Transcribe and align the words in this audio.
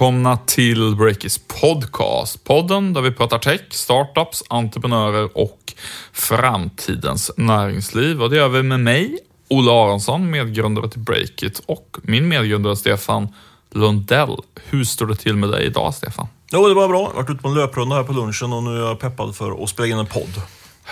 Välkomna 0.00 0.36
till 0.36 0.96
Breakis 0.96 1.38
podcast. 1.38 2.44
Podden 2.44 2.92
där 2.92 3.00
vi 3.00 3.10
pratar 3.10 3.38
tech, 3.38 3.60
startups, 3.70 4.42
entreprenörer 4.48 5.38
och 5.38 5.74
framtidens 6.12 7.30
näringsliv. 7.36 8.22
Och 8.22 8.30
det 8.30 8.36
gör 8.36 8.48
vi 8.48 8.62
med 8.62 8.80
mig, 8.80 9.18
Olle 9.48 9.70
Aronsson, 9.70 10.30
medgrundare 10.30 10.88
till 10.90 11.00
Breakit 11.00 11.62
och 11.66 11.96
min 12.02 12.28
medgrundare 12.28 12.76
Stefan 12.76 13.28
Lundell. 13.70 14.36
Hur 14.64 14.84
står 14.84 15.06
det 15.06 15.16
till 15.16 15.36
med 15.36 15.50
dig 15.50 15.66
idag, 15.66 15.94
Stefan? 15.94 16.26
Jo, 16.52 16.68
det 16.68 16.74
var 16.74 16.88
bra. 16.88 17.00
Jag 17.00 17.06
har 17.06 17.14
varit 17.14 17.30
ute 17.30 17.42
på 17.42 17.48
en 17.48 17.54
löprunda 17.54 17.96
här 17.96 18.02
på 18.02 18.12
lunchen 18.12 18.52
och 18.52 18.62
nu 18.62 18.70
är 18.70 18.86
jag 18.88 19.00
peppad 19.00 19.36
för 19.36 19.62
att 19.62 19.68
spela 19.68 19.88
in 19.88 19.98
en 19.98 20.06
podd. 20.06 20.42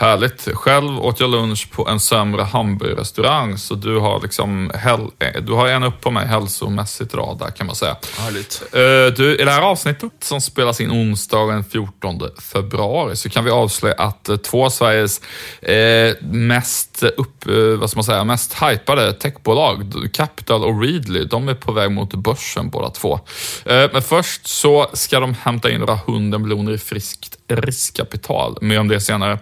Härligt. 0.01 0.49
Själv 0.55 1.05
åt 1.05 1.21
jag 1.21 1.31
lunch 1.31 1.71
på 1.71 1.89
en 1.89 2.01
sämre 2.01 2.43
hamburgerrestaurang, 2.43 3.59
så 3.59 3.75
du 3.75 3.99
har 3.99 4.21
liksom 4.21 4.71
eh, 4.71 5.43
du 5.43 5.53
har 5.53 5.69
en 5.69 5.83
upp 5.83 6.01
på 6.01 6.11
mig 6.11 6.27
hälsomässigt 6.27 7.15
idag 7.15 7.37
där 7.39 7.51
kan 7.51 7.67
man 7.67 7.77
säga. 7.77 7.97
Härligt. 8.19 8.63
Uh, 8.63 9.15
du, 9.17 9.37
I 9.37 9.45
det 9.45 9.51
här 9.51 9.63
avsnittet 9.63 10.13
som 10.21 10.41
spelas 10.41 10.81
in 10.81 10.91
onsdagen 10.91 11.65
14 11.65 12.21
februari 12.53 13.17
så 13.17 13.31
kan 13.31 13.45
vi 13.45 13.51
avslöja 13.51 13.95
att 13.95 14.29
uh, 14.31 14.37
två 14.37 14.65
av 14.65 14.71
Sveriges 14.71 15.21
uh, 15.69 16.29
mest, 16.29 17.03
upp, 17.03 17.47
vad 17.79 17.91
ska 17.91 17.99
man 17.99 18.05
säga, 18.05 18.25
mest 18.25 18.63
hypade 18.63 19.13
techbolag, 19.13 19.93
Capital 20.13 20.65
och 20.65 20.83
Readly, 20.83 21.25
de 21.25 21.49
är 21.49 21.55
på 21.55 21.73
väg 21.73 21.91
mot 21.91 22.15
börsen 22.15 22.71
båda 22.71 22.91
två. 22.91 23.21
men 23.65 24.03
först 24.03 24.47
så 24.47 24.91
ska 24.93 25.21
de 25.21 25.35
hämta 25.35 25.71
in 25.71 25.81
några 25.81 25.99
hundra 26.07 26.39
miljoner 26.39 26.73
i 26.73 26.79
friskt 26.79 27.38
riskkapital. 27.49 28.59
Mer 28.61 28.81
om 28.81 28.89
det 28.89 29.01
senare. 29.01 29.39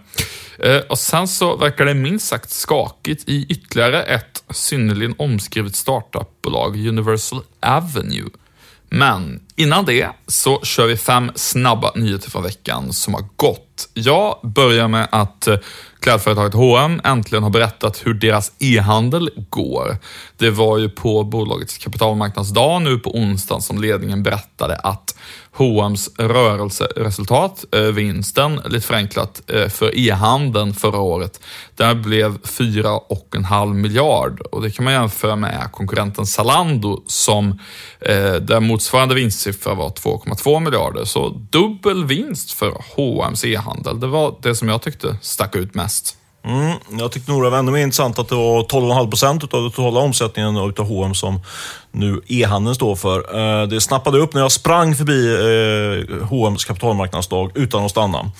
Eh, 0.58 0.78
och 0.78 0.98
sen 0.98 1.28
så 1.28 1.56
verkar 1.56 1.84
det 1.84 1.94
minst 1.94 2.28
sagt 2.28 2.50
skakigt 2.50 3.28
i 3.28 3.46
ytterligare 3.48 4.02
ett 4.02 4.44
synnerligen 4.50 5.14
omskrivet 5.18 5.76
startupbolag, 5.76 6.76
Universal 6.76 7.42
Avenue. 7.60 8.28
Men 8.88 9.40
innan 9.56 9.84
det 9.84 10.08
så 10.26 10.60
kör 10.62 10.86
vi 10.86 10.96
fem 10.96 11.30
snabba 11.34 11.92
nyheter 11.94 12.30
från 12.30 12.42
veckan 12.42 12.92
som 12.92 13.14
har 13.14 13.24
gått. 13.36 13.88
Jag 13.94 14.38
börjar 14.42 14.88
med 14.88 15.08
att 15.12 15.46
eh, 15.46 15.58
klädföretaget 16.00 16.54
H&M 16.54 17.00
äntligen 17.04 17.42
har 17.42 17.50
berättat 17.50 18.06
hur 18.06 18.14
deras 18.14 18.52
e-handel 18.58 19.30
går. 19.50 19.96
Det 20.36 20.50
var 20.50 20.78
ju 20.78 20.88
på 20.88 21.24
bolagets 21.24 21.78
kapitalmarknadsdag 21.78 22.82
nu 22.82 22.98
på 22.98 23.10
onsdagen 23.10 23.62
som 23.62 23.80
ledningen 23.80 24.22
berättade 24.22 24.76
att 24.76 25.16
H&M's 25.52 26.08
rörelseresultat, 26.18 27.64
eh, 27.72 27.80
vinsten, 27.80 28.60
lite 28.64 28.86
förenklat, 28.86 29.42
eh, 29.46 29.68
för 29.68 29.98
e-handeln 29.98 30.74
förra 30.74 30.98
året, 30.98 31.40
där 31.74 31.94
blev 31.94 32.38
4,5 32.42 33.74
miljard 33.74 34.40
och 34.40 34.62
det 34.62 34.70
kan 34.70 34.84
man 34.84 34.94
jämföra 34.94 35.36
med 35.36 35.68
konkurrenten 35.72 36.26
Zalando 36.26 37.02
som 37.06 37.58
där 38.40 38.60
motsvarande 38.60 39.14
vinst 39.14 39.40
siffra 39.46 39.74
var 39.74 39.88
2,2 39.88 40.60
miljarder. 40.60 41.04
Så 41.04 41.28
dubbel 41.28 42.04
vinst 42.04 42.52
för 42.52 42.70
H&M's 42.96 43.46
e-handel. 43.46 44.00
Det 44.00 44.06
var 44.06 44.34
det 44.42 44.54
som 44.54 44.68
jag 44.68 44.82
tyckte 44.82 45.16
stack 45.20 45.56
ut 45.56 45.74
mest. 45.74 46.16
Mm, 46.44 46.76
jag 46.98 47.12
tyckte 47.12 47.30
nog 47.30 47.42
det 47.42 47.50
var 47.50 47.58
ännu 47.58 47.72
mer 47.72 47.82
intressant 47.82 48.18
att 48.18 48.28
det 48.28 48.34
var 48.34 48.62
12,5 48.62 49.10
procent 49.10 49.54
av 49.54 49.62
den 49.62 49.70
totala 49.70 50.00
omsättningen 50.00 50.56
av 50.56 50.78
H&M 50.78 51.14
som 51.14 51.40
nu 51.96 52.20
e-handeln 52.26 52.74
står 52.74 52.96
för. 52.96 53.18
Eh, 53.18 53.68
det 53.68 53.80
snappade 53.80 54.18
upp 54.18 54.34
när 54.34 54.40
jag 54.40 54.52
sprang 54.52 54.94
förbi 54.94 55.26
eh, 55.26 56.26
H&M's 56.26 56.66
kapitalmarknadsdag 56.66 57.50
utan 57.54 57.84
att 57.84 57.90
stanna. 57.90 58.30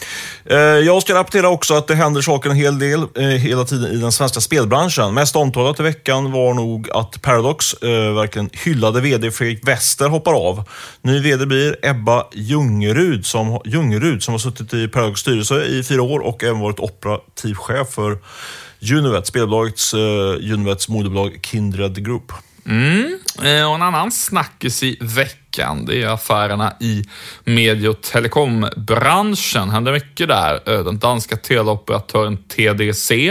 Eh, 0.44 0.56
jag 0.58 1.02
ska 1.02 1.14
rapportera 1.14 1.48
också 1.48 1.74
att 1.74 1.86
det 1.86 1.94
händer 1.94 2.20
saker 2.20 2.50
en 2.50 2.56
hel 2.56 2.78
del 2.78 3.06
hela 3.38 3.64
tiden 3.64 3.92
i 3.92 3.96
den 3.96 4.12
svenska 4.12 4.40
spelbranschen. 4.40 5.14
Mest 5.14 5.36
omtalat 5.36 5.80
i 5.80 5.82
veckan 5.82 6.32
var 6.32 6.54
nog 6.54 6.90
att 6.90 7.22
Paradox 7.22 7.82
verkligen 7.82 8.50
hyllade 8.52 9.00
VD 9.00 9.30
Fredrik 9.30 9.68
Wester 9.68 10.08
hoppar 10.08 10.32
av. 10.32 10.64
Ny 11.02 11.20
VD 11.20 11.46
blir 11.46 11.76
Ebba 11.82 12.26
Ljungerud 12.32 13.26
som, 13.26 13.60
Ljungerud 13.64 14.22
som 14.22 14.34
har 14.34 14.38
suttit 14.38 14.74
i 14.74 14.88
Paradox 14.88 15.20
styrelse 15.20 15.64
i 15.64 15.82
fyra 15.82 16.02
år 16.02 16.20
och 16.20 16.44
även 16.44 16.60
varit 16.60 16.80
operativ 16.80 17.54
chef 17.54 17.88
för 17.88 18.18
Univet, 18.92 19.26
spelbolagets 19.26 19.94
Univets 19.94 20.88
moderbolag 20.88 21.38
Kindred 21.42 22.04
Group. 22.04 22.32
Mm. 22.66 23.18
Eh, 23.44 23.68
och 23.68 23.74
en 23.74 23.82
annan 23.82 24.12
snackis 24.12 24.82
i 24.82 24.98
veckan, 25.00 25.45
det 25.64 26.02
är 26.02 26.08
affärerna 26.08 26.72
i 26.80 27.04
medie 27.44 27.88
och 27.88 28.00
telekombranschen. 28.00 29.70
Händer 29.70 29.92
mycket 29.92 30.28
där. 30.28 30.60
Eh, 30.66 30.84
den 30.84 30.98
danska 30.98 31.36
teleoperatören 31.36 32.36
TDC, 32.36 33.28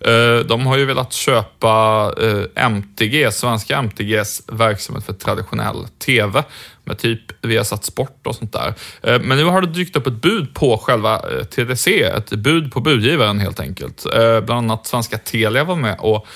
eh, 0.00 0.38
de 0.46 0.66
har 0.66 0.76
ju 0.76 0.84
velat 0.84 1.12
köpa 1.12 2.12
eh, 2.22 2.64
MTG, 2.64 3.32
svenska 3.32 3.78
MTGs 3.78 4.42
verksamhet 4.46 5.06
för 5.06 5.12
traditionell 5.12 5.86
TV 6.06 6.44
med 6.84 6.98
typ 6.98 7.20
Viasat 7.42 7.84
Sport 7.84 8.26
och 8.26 8.34
sånt 8.34 8.52
där. 8.52 8.74
Men 9.18 9.38
nu 9.38 9.44
har 9.44 9.60
det 9.60 9.66
dykt 9.66 9.96
upp 9.96 10.06
ett 10.06 10.22
bud 10.22 10.54
på 10.54 10.78
själva 10.78 11.18
TDC, 11.50 12.02
ett 12.02 12.30
bud 12.30 12.72
på 12.72 12.80
budgivaren 12.80 13.40
helt 13.40 13.60
enkelt. 13.60 14.06
Bland 14.44 14.50
annat 14.50 14.86
svenska 14.86 15.18
Telia 15.18 15.64
var 15.64 15.76
med 15.76 15.96
och 15.98 16.26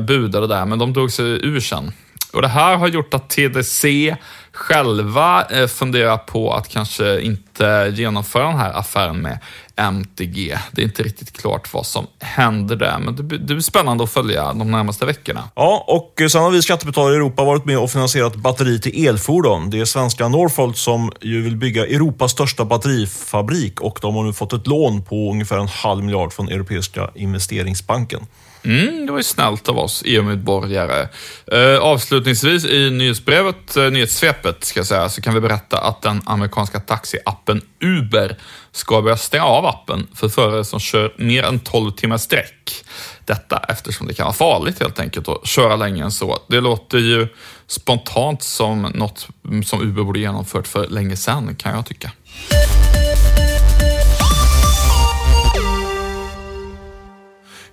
budade 0.00 0.46
där, 0.46 0.64
men 0.64 0.78
de 0.78 0.92
drog 0.92 1.12
sig 1.12 1.26
ur 1.26 1.60
sen. 1.60 1.92
Och 2.32 2.42
det 2.42 2.48
här 2.48 2.76
har 2.76 2.88
gjort 2.88 3.14
att 3.14 3.30
TDC 3.30 4.16
själva 4.52 5.44
eh, 5.44 5.66
funderar 5.66 6.18
på 6.18 6.52
att 6.52 6.68
kanske 6.68 7.20
inte 7.20 7.92
genomföra 7.94 8.46
den 8.46 8.58
här 8.58 8.78
affären 8.78 9.22
med 9.22 9.38
MTG. 9.76 10.58
Det 10.72 10.82
är 10.82 10.84
inte 10.84 11.02
riktigt 11.02 11.32
klart 11.40 11.74
vad 11.74 11.86
som 11.86 12.06
händer 12.20 12.76
där, 12.76 12.98
men 12.98 13.16
det, 13.16 13.22
det 13.22 13.38
blir 13.38 13.60
spännande 13.60 14.04
att 14.04 14.12
följa 14.12 14.52
de 14.52 14.70
närmaste 14.70 15.06
veckorna. 15.06 15.50
Ja, 15.54 15.84
och 15.88 16.20
eh, 16.20 16.28
sen 16.28 16.42
har 16.42 16.50
vi 16.50 16.62
skattebetalare 16.62 17.14
i 17.14 17.16
Europa 17.16 17.44
varit 17.44 17.64
med 17.64 17.78
och 17.78 17.90
finansierat 17.90 18.36
batteri 18.36 18.80
till 18.80 19.06
elfordon. 19.06 19.70
Det 19.70 19.80
är 19.80 19.84
svenska 19.84 20.28
Northvolt 20.28 20.76
som 20.76 21.12
ju 21.20 21.42
vill 21.42 21.56
bygga 21.56 21.86
Europas 21.86 22.32
största 22.32 22.64
batterifabrik 22.64 23.80
och 23.80 23.98
de 24.02 24.14
har 24.14 24.24
nu 24.24 24.32
fått 24.32 24.52
ett 24.52 24.66
lån 24.66 25.04
på 25.04 25.30
ungefär 25.30 25.58
en 25.58 25.68
halv 25.68 26.04
miljard 26.04 26.32
från 26.32 26.48
Europeiska 26.48 27.10
investeringsbanken. 27.14 28.26
Mm, 28.64 29.06
det 29.06 29.12
var 29.12 29.18
ju 29.18 29.22
snällt 29.22 29.68
av 29.68 29.78
oss 29.78 30.02
EU-medborgare. 30.06 31.08
Eh, 31.52 31.78
avslutningsvis 31.78 32.64
i 32.64 32.90
nyhetsbrevet, 32.90 33.76
eh, 33.76 33.90
nyhetssvepet 33.90 34.64
ska 34.64 34.80
jag 34.80 34.86
säga, 34.86 35.08
så 35.08 35.22
kan 35.22 35.34
vi 35.34 35.40
berätta 35.40 35.78
att 35.78 36.02
den 36.02 36.22
amerikanska 36.26 36.80
taxiappen 36.80 37.62
Uber 37.80 38.36
ska 38.72 39.02
börja 39.02 39.16
stänga 39.16 39.44
av 39.44 39.66
appen 39.66 40.06
för 40.14 40.28
förare 40.28 40.64
som 40.64 40.80
kör 40.80 41.14
mer 41.16 41.42
än 41.42 41.58
12 41.60 41.90
timmar 41.90 42.18
sträck. 42.18 42.84
Detta 43.24 43.58
eftersom 43.68 44.06
det 44.06 44.14
kan 44.14 44.24
vara 44.24 44.34
farligt 44.34 44.80
helt 44.80 45.00
enkelt 45.00 45.28
att 45.28 45.46
köra 45.46 45.76
längre 45.76 46.04
än 46.04 46.12
så. 46.12 46.38
Det 46.48 46.60
låter 46.60 46.98
ju 46.98 47.28
spontant 47.66 48.42
som 48.42 48.82
något 48.82 49.28
som 49.64 49.82
Uber 49.82 50.02
borde 50.02 50.20
genomfört 50.20 50.66
för 50.66 50.88
länge 50.88 51.16
sedan, 51.16 51.56
kan 51.56 51.74
jag 51.74 51.86
tycka. 51.86 52.10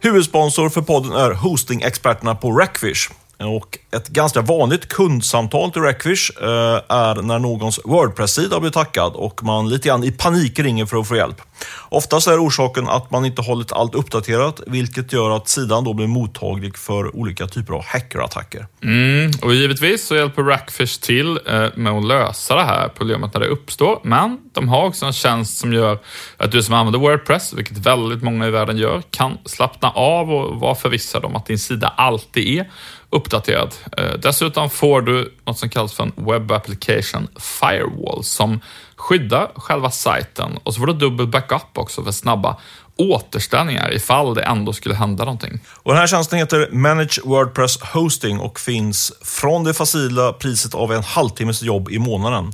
Huvudsponsor 0.01 0.69
för 0.69 0.81
podden 0.81 1.11
är 1.11 1.31
hostingexperterna 1.31 2.35
på 2.35 2.51
Rackfish. 2.51 3.09
Och 3.37 3.77
ett 3.91 4.07
ganska 4.07 4.41
vanligt 4.41 4.87
kundsamtal 4.87 5.71
till 5.71 5.81
Rackfish 5.81 6.31
eh, 6.41 6.47
är 6.89 7.21
när 7.21 7.39
någons 7.39 7.79
Wordpress-sida 7.85 8.59
blir 8.59 8.71
tackad 8.71 9.13
och 9.13 9.43
man 9.43 9.69
lite 9.69 9.87
grann 9.87 10.03
i 10.03 10.11
panik 10.11 10.59
ringer 10.59 10.85
för 10.85 10.97
att 10.97 11.07
få 11.07 11.15
hjälp. 11.15 11.41
Oftast 11.89 12.27
är 12.27 12.45
orsaken 12.45 12.87
att 12.87 13.11
man 13.11 13.25
inte 13.25 13.41
hållit 13.41 13.71
allt 13.71 13.95
uppdaterat, 13.95 14.61
vilket 14.67 15.13
gör 15.13 15.29
att 15.29 15.47
sidan 15.47 15.83
då 15.83 15.93
blir 15.93 16.07
mottaglig 16.07 16.77
för 16.77 17.15
olika 17.15 17.47
typer 17.47 17.73
av 17.73 17.85
hackerattacker. 17.85 18.67
Mm, 18.83 19.31
och 19.41 19.53
givetvis 19.53 20.07
så 20.07 20.15
hjälper 20.15 20.43
Rackfish 20.43 20.99
till 21.01 21.39
eh, 21.47 21.67
med 21.75 21.93
att 21.93 22.05
lösa 22.05 22.55
det 22.55 22.63
här 22.63 22.87
problemet 22.87 23.33
när 23.33 23.41
det 23.41 23.47
uppstår, 23.47 23.99
men 24.03 24.37
de 24.53 24.69
har 24.69 24.85
också 24.85 25.05
en 25.05 25.13
tjänst 25.13 25.57
som 25.57 25.73
gör 25.73 25.99
att 26.37 26.51
du 26.51 26.63
som 26.63 26.73
använder 26.73 26.99
Wordpress, 26.99 27.53
vilket 27.53 27.77
väldigt 27.77 28.23
många 28.23 28.47
i 28.47 28.51
världen 28.51 28.77
gör, 28.77 29.01
kan 29.11 29.37
slappna 29.45 29.89
av 29.89 30.31
och 30.31 30.59
vara 30.59 30.75
förvissad 30.75 31.25
om 31.25 31.35
att 31.35 31.45
din 31.45 31.59
sida 31.59 31.93
alltid 31.97 32.59
är 32.59 32.69
uppdaterad. 33.09 33.73
Eh, 33.97 34.13
dessutom 34.19 34.69
får 34.69 35.01
du 35.01 35.33
något 35.45 35.59
som 35.59 35.69
kallas 35.69 35.93
för 35.93 36.03
en 36.03 36.13
Web 36.15 36.51
Application 36.51 37.27
Firewall 37.39 38.23
som 38.23 38.59
skydda 38.99 39.47
själva 39.55 39.91
sajten 39.91 40.57
och 40.63 40.73
så 40.73 40.79
får 40.79 40.87
du 40.87 40.93
dubbel 40.93 41.27
backup 41.27 41.77
också 41.77 42.03
för 42.03 42.11
snabba 42.11 42.57
återställningar 42.99 43.93
ifall 43.93 44.33
det 44.33 44.41
ändå 44.41 44.73
skulle 44.73 44.95
hända 44.95 45.23
någonting. 45.23 45.59
Och 45.73 45.91
den 45.91 45.99
här 45.99 46.07
tjänsten 46.07 46.39
heter 46.39 46.69
Manage 46.71 47.19
Wordpress 47.23 47.81
Hosting 47.81 48.39
och 48.39 48.59
finns 48.59 49.13
från 49.21 49.63
det 49.63 49.73
facila 49.73 50.33
priset 50.33 50.75
av 50.75 50.93
en 50.93 51.03
halvtimmes 51.03 51.61
jobb 51.61 51.89
i 51.89 51.99
månaden. 51.99 52.53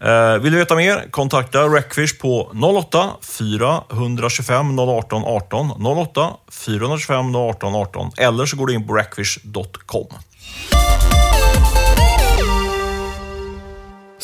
Eh, 0.00 0.42
vill 0.42 0.52
du 0.52 0.58
veta 0.58 0.76
mer? 0.76 1.10
Kontakta 1.10 1.58
Recfish 1.58 2.18
på 2.20 2.52
08 2.78 3.10
425 3.22 4.78
018 4.78 5.24
18 5.24 5.86
08 5.86 6.30
425 6.50 7.34
018 7.34 7.74
18 7.74 8.10
eller 8.16 8.46
så 8.46 8.56
går 8.56 8.66
du 8.66 8.74
in 8.74 8.86
på 8.86 8.94
recfish.com. 8.94 10.06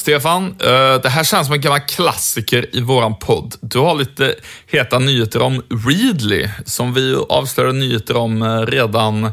Stefan, 0.02 0.46
eh, 0.46 1.00
det 1.02 1.08
här 1.08 1.24
känns 1.24 1.46
som 1.46 1.54
en 1.54 1.60
gammal 1.60 1.80
klassiker 1.80 2.76
i 2.76 2.80
våran 2.80 3.18
podd. 3.18 3.54
Du 3.60 3.78
har 3.78 3.94
lite 3.94 4.34
heta 4.66 4.98
nyheter 4.98 5.42
om 5.42 5.62
Readly, 5.86 6.48
som 6.64 6.94
vi 6.94 7.16
avslöjade 7.28 7.78
nyheter 7.78 8.16
om 8.16 8.42
eh, 8.42 8.60
redan 8.60 9.32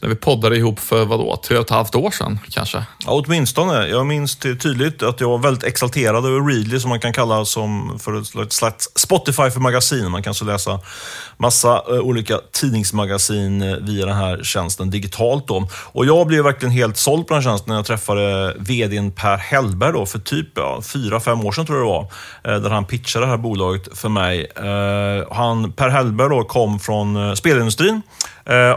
när 0.00 0.08
vi 0.08 0.14
poddade 0.14 0.56
ihop 0.56 0.78
för 0.78 1.04
vadå, 1.04 1.40
tre 1.44 1.56
och 1.56 1.64
ett 1.64 1.70
halvt 1.70 1.94
år 1.94 2.10
sedan 2.10 2.38
kanske? 2.50 2.84
Ja, 3.06 3.22
åtminstone. 3.26 3.86
Jag 3.86 4.06
minns 4.06 4.36
tydligt 4.36 5.02
att 5.02 5.20
jag 5.20 5.28
var 5.28 5.38
väldigt 5.38 5.64
exalterad 5.64 6.26
över 6.26 6.40
Readly, 6.48 6.80
som 6.80 6.88
man 6.88 7.00
kan 7.00 7.12
kalla 7.12 7.44
som 7.44 7.98
för 7.98 8.42
ett 8.42 8.52
slags 8.52 8.88
Spotify 8.94 9.50
för 9.50 9.60
magasin. 9.60 10.10
Man 10.10 10.22
kan 10.22 10.34
så 10.34 10.44
läsa 10.44 10.80
massa 11.36 11.82
eh, 11.88 11.98
olika 11.98 12.40
tidningsmagasin 12.52 13.62
eh, 13.62 13.76
via 13.76 14.06
den 14.06 14.16
här 14.16 14.42
tjänsten 14.42 14.90
digitalt. 14.90 15.48
Då. 15.48 15.68
Och 15.92 16.06
jag 16.06 16.26
blev 16.26 16.44
verkligen 16.44 16.72
helt 16.72 16.96
såld 16.96 17.26
på 17.26 17.34
den 17.34 17.42
här 17.42 17.50
tjänsten 17.50 17.70
när 17.70 17.76
jag 17.76 17.86
träffade 17.86 18.56
vdn 18.58 19.10
Per 19.10 19.36
Hellberg 19.36 19.92
då, 19.92 20.06
för 20.06 20.18
typ 20.18 20.48
ja, 20.54 20.82
fyra, 20.82 21.20
fem 21.20 21.46
år 21.46 21.52
sedan 21.52 21.66
tror 21.66 21.78
jag 21.78 21.86
det 21.86 21.90
var. 21.90 22.54
Eh, 22.54 22.62
där 22.62 22.70
han 22.70 22.84
pitchade 22.84 23.26
det 23.26 23.30
här 23.30 23.36
bolaget 23.36 23.98
för 23.98 24.08
mig. 24.08 24.46
han, 25.30 25.72
per 25.72 25.88
Hellberg 25.88 26.28
då, 26.28 26.44
kom 26.44 26.78
från 26.78 27.36
spelindustrin 27.36 28.02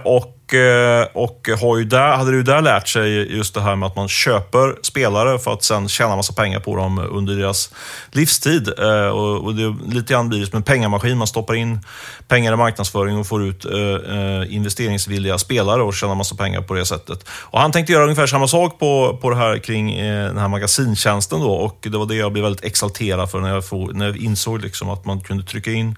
och 0.03 0.32
Eh, 0.53 1.07
och 1.13 1.49
har 1.61 1.77
ju 1.77 1.83
där, 1.83 2.15
hade 2.15 2.31
ju 2.31 2.43
där 2.43 2.61
lärt 2.61 2.87
sig 2.87 3.35
just 3.37 3.53
det 3.53 3.61
här 3.61 3.75
med 3.75 3.87
att 3.87 3.95
man 3.95 4.07
köper 4.07 4.75
spelare 4.81 5.39
för 5.39 5.53
att 5.53 5.63
sen 5.63 5.89
tjäna 5.89 6.15
massa 6.15 6.33
pengar 6.33 6.59
på 6.59 6.75
dem 6.75 6.99
under 7.11 7.35
deras 7.35 7.73
livstid. 8.11 8.67
Eh, 8.79 9.07
och 9.07 9.55
det 9.55 9.63
är 9.63 9.93
lite 9.93 10.13
grann 10.13 10.29
blir 10.29 10.39
det 10.39 10.45
som 10.45 10.57
en 10.57 10.63
pengamaskin. 10.63 11.17
Man 11.17 11.27
stoppar 11.27 11.55
in 11.55 11.79
pengar 12.27 12.53
i 12.53 12.55
marknadsföring 12.55 13.17
och 13.17 13.27
får 13.27 13.43
ut 13.43 13.65
eh, 13.65 14.55
investeringsvilliga 14.55 15.37
spelare 15.37 15.81
och 15.81 15.93
tjänar 15.93 16.15
massa 16.15 16.35
pengar 16.35 16.61
på 16.61 16.73
det 16.73 16.85
sättet. 16.85 17.29
Och 17.29 17.59
han 17.59 17.71
tänkte 17.71 17.93
göra 17.93 18.03
ungefär 18.03 18.27
samma 18.27 18.47
sak 18.47 18.79
på, 18.79 19.19
på 19.21 19.29
det 19.29 19.35
här 19.35 19.57
kring 19.57 19.97
den 19.97 20.37
här 20.37 20.47
magasintjänsten 20.47 21.39
då 21.39 21.51
och 21.53 21.77
det 21.81 21.97
var 21.97 22.05
det 22.05 22.15
jag 22.15 22.31
blev 22.31 22.43
väldigt 22.43 22.63
exalterad 22.63 23.31
för 23.31 23.39
när 23.39 23.49
jag, 23.53 23.67
får, 23.67 23.93
när 23.93 24.05
jag 24.05 24.17
insåg 24.17 24.61
liksom 24.61 24.89
att 24.89 25.05
man 25.05 25.21
kunde 25.21 25.43
trycka 25.43 25.71
in 25.71 25.97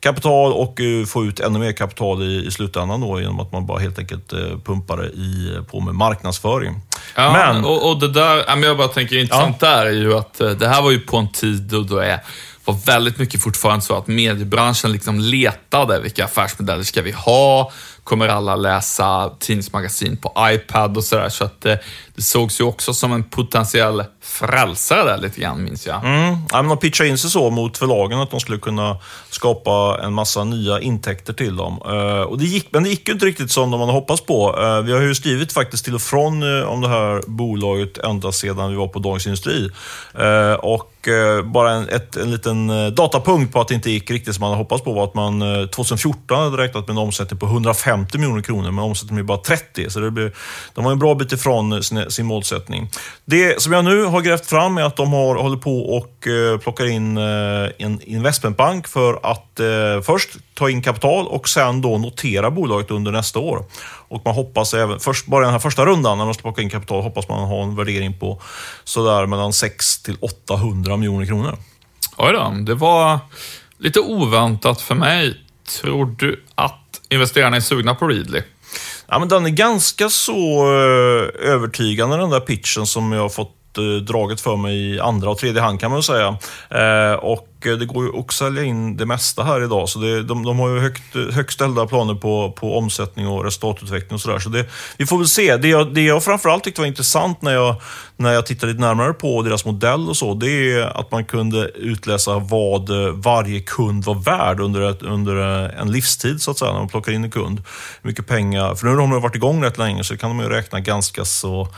kapital 0.00 0.52
och 0.52 0.80
få 1.06 1.24
ut 1.24 1.40
ännu 1.40 1.58
mer 1.58 1.72
kapital 1.72 2.22
i, 2.22 2.46
i 2.46 2.50
slutändan 2.50 3.00
då 3.00 3.20
genom 3.20 3.40
att 3.40 3.52
man 3.52 3.66
bara 3.66 3.85
helt 3.86 3.98
enkelt 3.98 4.32
eh, 4.32 4.58
pumpade 4.64 5.06
i, 5.06 5.60
på 5.70 5.80
med 5.80 5.94
marknadsföring. 5.94 6.80
Ja, 7.14 7.32
men, 7.32 7.64
och, 7.64 7.90
och 7.90 8.00
det 8.00 8.08
där, 8.08 8.62
jag 8.62 8.76
bara 8.76 8.88
tänker 8.88 9.16
intressant 9.16 9.56
ja. 9.60 9.68
där 9.68 9.86
är 9.86 9.90
ju 9.90 10.14
att 10.14 10.40
eh, 10.40 10.50
det 10.50 10.68
här 10.68 10.82
var 10.82 10.90
ju 10.90 10.98
på 10.98 11.16
en 11.16 11.32
tid 11.32 11.62
då 11.62 11.82
det 11.82 12.20
var 12.64 12.74
väldigt 12.86 13.18
mycket 13.18 13.42
fortfarande 13.42 13.84
så 13.84 13.96
att 13.96 14.06
mediebranschen 14.06 14.92
liksom 14.92 15.20
letade 15.20 16.00
vilka 16.00 16.24
affärsmodeller 16.24 16.82
ska 16.82 17.02
vi 17.02 17.12
ha? 17.12 17.72
kommer 18.06 18.28
alla 18.28 18.56
läsa 18.56 19.30
tidningsmagasin 19.38 20.16
på 20.16 20.32
iPad 20.40 20.96
och 20.96 21.04
sådär. 21.04 21.28
Så 21.28 21.44
att 21.44 21.66
det, 22.16 22.22
sågs 22.22 22.60
ju 22.60 22.64
också 22.64 22.94
som 22.94 23.12
en 23.12 23.24
potentiell 23.24 24.04
frälsare 24.20 25.04
där 25.04 25.18
lite 25.18 25.40
grann, 25.40 25.64
minns 25.64 25.86
jag. 25.86 26.04
Mm. 26.04 26.36
Ja, 26.50 26.62
men 26.62 26.68
de 26.68 26.78
pitchade 26.78 27.08
in 27.10 27.18
sig 27.18 27.30
så 27.30 27.50
mot 27.50 27.78
förlagen 27.78 28.20
att 28.20 28.30
de 28.30 28.40
skulle 28.40 28.58
kunna 28.58 28.96
skapa 29.30 30.00
en 30.02 30.12
massa 30.12 30.44
nya 30.44 30.80
intäkter 30.80 31.32
till 31.32 31.56
dem. 31.56 31.82
Uh, 31.86 32.20
och 32.20 32.38
det 32.38 32.44
gick, 32.44 32.68
men 32.72 32.82
det 32.82 32.88
gick 32.88 33.08
ju 33.08 33.14
inte 33.14 33.26
riktigt 33.26 33.50
som 33.50 33.70
de 33.70 33.80
hade 33.80 33.92
hoppats 33.92 34.20
på. 34.20 34.58
Uh, 34.58 34.80
vi 34.80 34.92
har 34.92 35.00
ju 35.00 35.14
skrivit 35.14 35.52
faktiskt 35.52 35.84
till 35.84 35.94
och 35.94 36.02
från 36.02 36.42
uh, 36.42 36.64
om 36.64 36.80
det 36.80 36.88
här 36.88 37.22
bolaget 37.26 37.98
ända 37.98 38.32
sedan 38.32 38.70
vi 38.70 38.76
var 38.76 38.88
på 38.88 38.98
Dagens 38.98 39.26
Industri. 39.26 39.70
och 40.60 40.92
bara 41.44 41.72
en, 41.72 41.88
ett, 41.88 42.16
en 42.16 42.30
liten 42.30 42.68
datapunkt 42.94 43.52
på 43.52 43.60
att 43.60 43.68
det 43.68 43.74
inte 43.74 43.90
gick 43.90 44.10
riktigt 44.10 44.34
som 44.34 44.40
man 44.40 44.50
hade 44.50 44.62
hoppats 44.62 44.84
på 44.84 44.92
var 44.92 45.04
att 45.04 45.14
man 45.14 45.40
2014 45.68 46.38
hade 46.38 46.56
räknat 46.56 46.86
med 46.86 46.94
en 46.94 47.02
omsättning 47.02 47.40
på 47.40 47.46
150 47.46 48.18
miljoner 48.18 48.42
kronor, 48.42 48.70
men 48.70 48.84
omsättningen 48.84 49.14
blev 49.14 49.26
bara 49.26 49.38
30. 49.38 49.90
Så 49.90 50.00
det 50.00 50.10
blev, 50.10 50.34
de 50.74 50.84
var 50.84 50.92
en 50.92 50.98
bra 50.98 51.14
bit 51.14 51.32
ifrån 51.32 51.82
sina, 51.82 52.05
sin 52.08 52.26
målsättning. 52.26 52.90
Det 53.24 53.62
som 53.62 53.72
jag 53.72 53.84
nu 53.84 54.04
har 54.04 54.20
grävt 54.20 54.46
fram 54.46 54.78
är 54.78 54.82
att 54.82 54.96
de 54.96 55.12
har, 55.12 55.36
håller 55.36 55.56
på 55.56 55.96
och 55.96 56.26
eh, 56.26 56.58
plockar 56.58 56.86
in 56.86 57.16
eh, 57.16 57.70
en 57.78 58.00
investmentbank 58.02 58.88
för 58.88 59.20
att 59.22 59.60
eh, 59.60 60.02
först 60.02 60.30
ta 60.54 60.70
in 60.70 60.82
kapital 60.82 61.26
och 61.26 61.48
sen 61.48 61.80
då 61.80 61.98
notera 61.98 62.50
bolaget 62.50 62.90
under 62.90 63.12
nästa 63.12 63.38
år. 63.38 63.64
Och 64.08 64.22
man 64.24 64.34
hoppas 64.34 64.74
även, 64.74 65.00
först, 65.00 65.26
bara 65.26 65.44
den 65.44 65.52
här 65.52 65.58
första 65.58 65.86
rundan 65.86 66.18
när 66.18 66.24
man 66.24 66.34
ska 66.34 66.42
plocka 66.42 66.62
in 66.62 66.70
kapital, 66.70 67.02
hoppas 67.02 67.28
man 67.28 67.48
ha 67.48 67.62
en 67.62 67.76
värdering 67.76 68.18
på 68.18 68.42
sådär 68.84 69.26
mellan 69.26 69.52
6 69.52 70.02
till 70.02 70.16
800 70.20 70.96
miljoner 70.96 71.26
kronor. 71.26 71.56
Oj 72.16 72.32
då, 72.32 72.54
det 72.66 72.74
var 72.74 73.18
lite 73.78 74.00
oväntat 74.00 74.80
för 74.80 74.94
mig. 74.94 75.40
Tror 75.80 76.06
du 76.18 76.44
att 76.54 77.00
investerarna 77.08 77.56
är 77.56 77.60
sugna 77.60 77.94
på 77.94 78.08
Readly? 78.08 78.42
Ja, 79.08 79.18
men 79.18 79.28
den 79.28 79.46
är 79.46 79.50
ganska 79.50 80.08
så 80.08 80.62
eh, 80.64 81.50
övertygande 81.52 82.16
den 82.16 82.30
där 82.30 82.40
pitchen 82.40 82.86
som 82.86 83.12
jag 83.12 83.20
har 83.20 83.28
fått 83.28 83.55
draget 84.06 84.40
för 84.40 84.56
mig 84.56 84.94
i 84.94 85.00
andra 85.00 85.30
och 85.30 85.38
tredje 85.38 85.62
hand 85.62 85.80
kan 85.80 85.90
man 85.90 86.02
säga. 86.02 86.38
Eh, 86.70 87.12
och 87.12 87.48
det 87.60 87.86
går 87.86 88.04
ju 88.04 88.20
att 88.20 88.32
sälja 88.32 88.62
in 88.62 88.96
det 88.96 89.06
mesta 89.06 89.44
här 89.44 89.64
idag. 89.64 89.88
Så 89.88 89.98
det, 89.98 90.22
de, 90.22 90.44
de 90.44 90.58
har 90.58 90.68
ju 90.68 90.80
högt, 90.80 91.14
högt 91.32 91.52
ställda 91.52 91.86
planer 91.86 92.14
på, 92.14 92.52
på 92.52 92.78
omsättning 92.78 93.28
och 93.28 93.44
resultatutveckling 93.44 94.14
och 94.14 94.20
sådär. 94.20 94.38
Så 94.38 94.48
det, 94.48 94.66
vi 94.96 95.06
får 95.06 95.18
väl 95.18 95.26
se. 95.26 95.56
Det 95.56 95.68
jag, 95.68 95.94
det 95.94 96.02
jag 96.02 96.24
framförallt 96.24 96.64
tyckte 96.64 96.80
var 96.80 96.88
intressant 96.88 97.42
när 97.42 97.52
jag, 97.52 97.76
när 98.16 98.32
jag 98.32 98.46
tittade 98.46 98.72
lite 98.72 98.84
närmare 98.84 99.12
på 99.12 99.42
deras 99.42 99.64
modell 99.64 100.08
och 100.08 100.16
så, 100.16 100.34
det 100.34 100.72
är 100.72 101.00
att 101.00 101.10
man 101.10 101.24
kunde 101.24 101.68
utläsa 101.74 102.38
vad 102.38 102.90
varje 103.14 103.60
kund 103.60 104.04
var 104.04 104.14
värd 104.14 104.60
under, 104.60 104.90
ett, 104.90 105.02
under 105.02 105.36
en 105.68 105.92
livstid, 105.92 106.42
så 106.42 106.50
att 106.50 106.58
säga, 106.58 106.72
när 106.72 106.78
man 106.78 106.88
plockar 106.88 107.12
in 107.12 107.24
en 107.24 107.30
kund. 107.30 107.62
Hur 108.02 108.08
mycket 108.08 108.26
pengar, 108.26 108.74
för 108.74 108.86
nu 108.86 108.90
har 108.90 108.98
de 108.98 109.22
varit 109.22 109.34
igång 109.34 109.64
rätt 109.64 109.78
länge, 109.78 110.04
så 110.04 110.16
kan 110.16 110.30
de 110.30 110.40
ju 110.40 110.48
räkna 110.48 110.80
ganska 110.80 111.24
så 111.24 111.68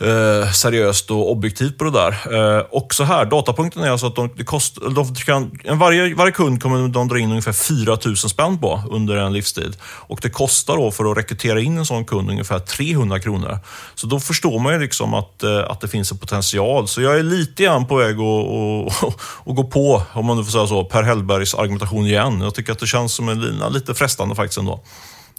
eh, 0.00 0.50
seriöst 0.52 1.10
och 1.10 1.30
objektivt 1.30 1.78
på 1.78 1.84
det 1.84 1.90
där. 1.90 2.34
Eh, 2.34 2.64
och 2.70 2.94
så 2.94 3.04
här, 3.04 3.24
datapunkten 3.24 3.82
är 3.82 3.90
alltså 3.90 4.06
att 4.06 4.16
de, 4.16 4.30
det 4.36 4.44
kost, 4.44 4.78
de 4.94 5.14
kan, 5.14 5.58
varje, 5.78 6.14
varje 6.14 6.32
kund 6.32 6.62
kommer 6.62 6.88
de 6.88 7.08
dra 7.08 7.18
in 7.18 7.30
ungefär 7.30 7.52
4 7.52 7.98
000 8.04 8.16
spänn 8.16 8.58
på 8.58 8.82
under 8.90 9.16
en 9.16 9.32
livstid. 9.32 9.76
Och 9.82 10.18
det 10.22 10.30
kostar 10.30 10.76
då 10.76 10.90
för 10.90 11.10
att 11.10 11.18
rekrytera 11.18 11.60
in 11.60 11.78
en 11.78 11.86
sån 11.86 12.04
kund 12.04 12.30
ungefär 12.30 12.58
300 12.58 13.20
kronor. 13.20 13.58
Så 13.94 14.06
då 14.06 14.20
förstår 14.20 14.58
man 14.58 14.72
ju 14.72 14.80
liksom 14.80 15.14
att, 15.14 15.42
eh, 15.42 15.70
att 15.70 15.80
det 15.80 15.88
finns 15.88 16.12
en 16.12 16.18
potential. 16.18 16.88
Så 16.88 17.02
jag 17.02 17.18
är 17.18 17.22
lite 17.22 17.62
grann 17.62 17.86
på 17.86 17.96
väg 17.96 18.14
att 18.14 19.56
gå 19.56 19.64
på, 19.64 20.02
om 20.12 20.26
man 20.26 20.36
nu 20.36 20.44
får 20.44 20.52
säga 20.52 20.66
så, 20.66 20.84
Per 20.84 21.02
Hellbergs 21.02 21.54
argumentation 21.54 22.06
igen. 22.06 22.40
Jag 22.40 22.54
tycker 22.54 22.72
att 22.72 22.78
det 22.78 22.86
känns 22.86 23.14
som 23.14 23.28
en 23.28 23.40
lina, 23.40 23.68
lite 23.68 23.94
frestande 23.94 24.34
faktiskt 24.34 24.58
ändå. 24.58 24.80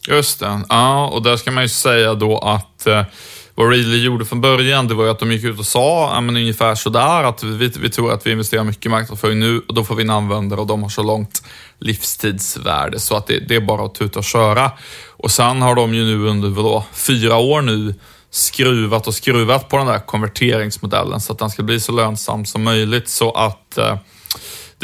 Just 0.07 0.40
det. 0.40 0.62
Ja, 0.69 1.07
och 1.07 1.24
där 1.24 1.38
ska 1.38 1.52
man 1.52 1.63
ju 1.63 1.69
säga 1.69 2.13
då 2.13 2.38
att 2.40 2.88
eh, 2.88 3.04
vad 3.56 3.69
Readly 3.69 4.04
gjorde 4.04 4.25
från 4.25 4.42
början, 4.42 4.88
det 4.88 4.94
var 4.94 5.04
ju 5.04 5.10
att 5.10 5.19
de 5.19 5.31
gick 5.31 5.44
ut 5.44 5.60
och 5.60 5.66
sa 5.66 6.13
ja, 6.13 6.22
men 6.22 6.38
ungefär 6.38 6.75
sådär 6.75 7.24
att 7.24 7.44
vi, 7.44 7.68
vi 7.68 7.90
tror 7.90 8.13
att 8.13 8.28
vi 8.28 8.31
investerar 8.31 8.64
mycket 8.64 8.85
i 8.85 8.90
marknadsföring 8.90 9.40
nu 9.40 9.62
och 9.68 9.74
då 9.74 9.83
får 9.83 9.95
vi 9.95 10.04
en 10.04 10.09
användare 10.09 10.59
och 10.59 10.68
de 10.68 10.83
har 10.83 10.90
så 10.90 11.04
långt 11.04 11.44
livstidsvärde 11.80 13.00
så 13.00 13.16
att 13.16 13.28
det, 13.28 13.40
det 13.40 13.56
är 13.56 13.62
bara 13.62 13.85
att 13.85 13.95
tuta 13.95 14.19
och 14.19 14.26
köra. 14.26 14.71
Och 15.09 15.31
sen 15.31 15.62
har 15.62 15.76
de 15.76 15.94
ju 15.94 16.04
nu 16.04 16.28
under 16.28 16.50
vadå, 16.50 16.83
fyra 16.94 17.38
år 17.38 17.62
nu 17.62 17.95
skruvat 18.30 19.07
och 19.07 19.16
skruvat 19.16 19.69
på 19.69 19.78
den 19.78 19.88
där 19.88 20.00
konverteringsmodellen 20.00 21.21
så 21.21 21.33
att 21.33 21.40
den 21.40 21.50
ska 21.50 21.64
bli 21.64 21.80
så 21.80 21.92
lönsam 21.92 22.45
som 22.45 22.64
möjligt 22.64 23.09
så 23.09 23.31
att 23.31 23.78
eh, 23.78 23.97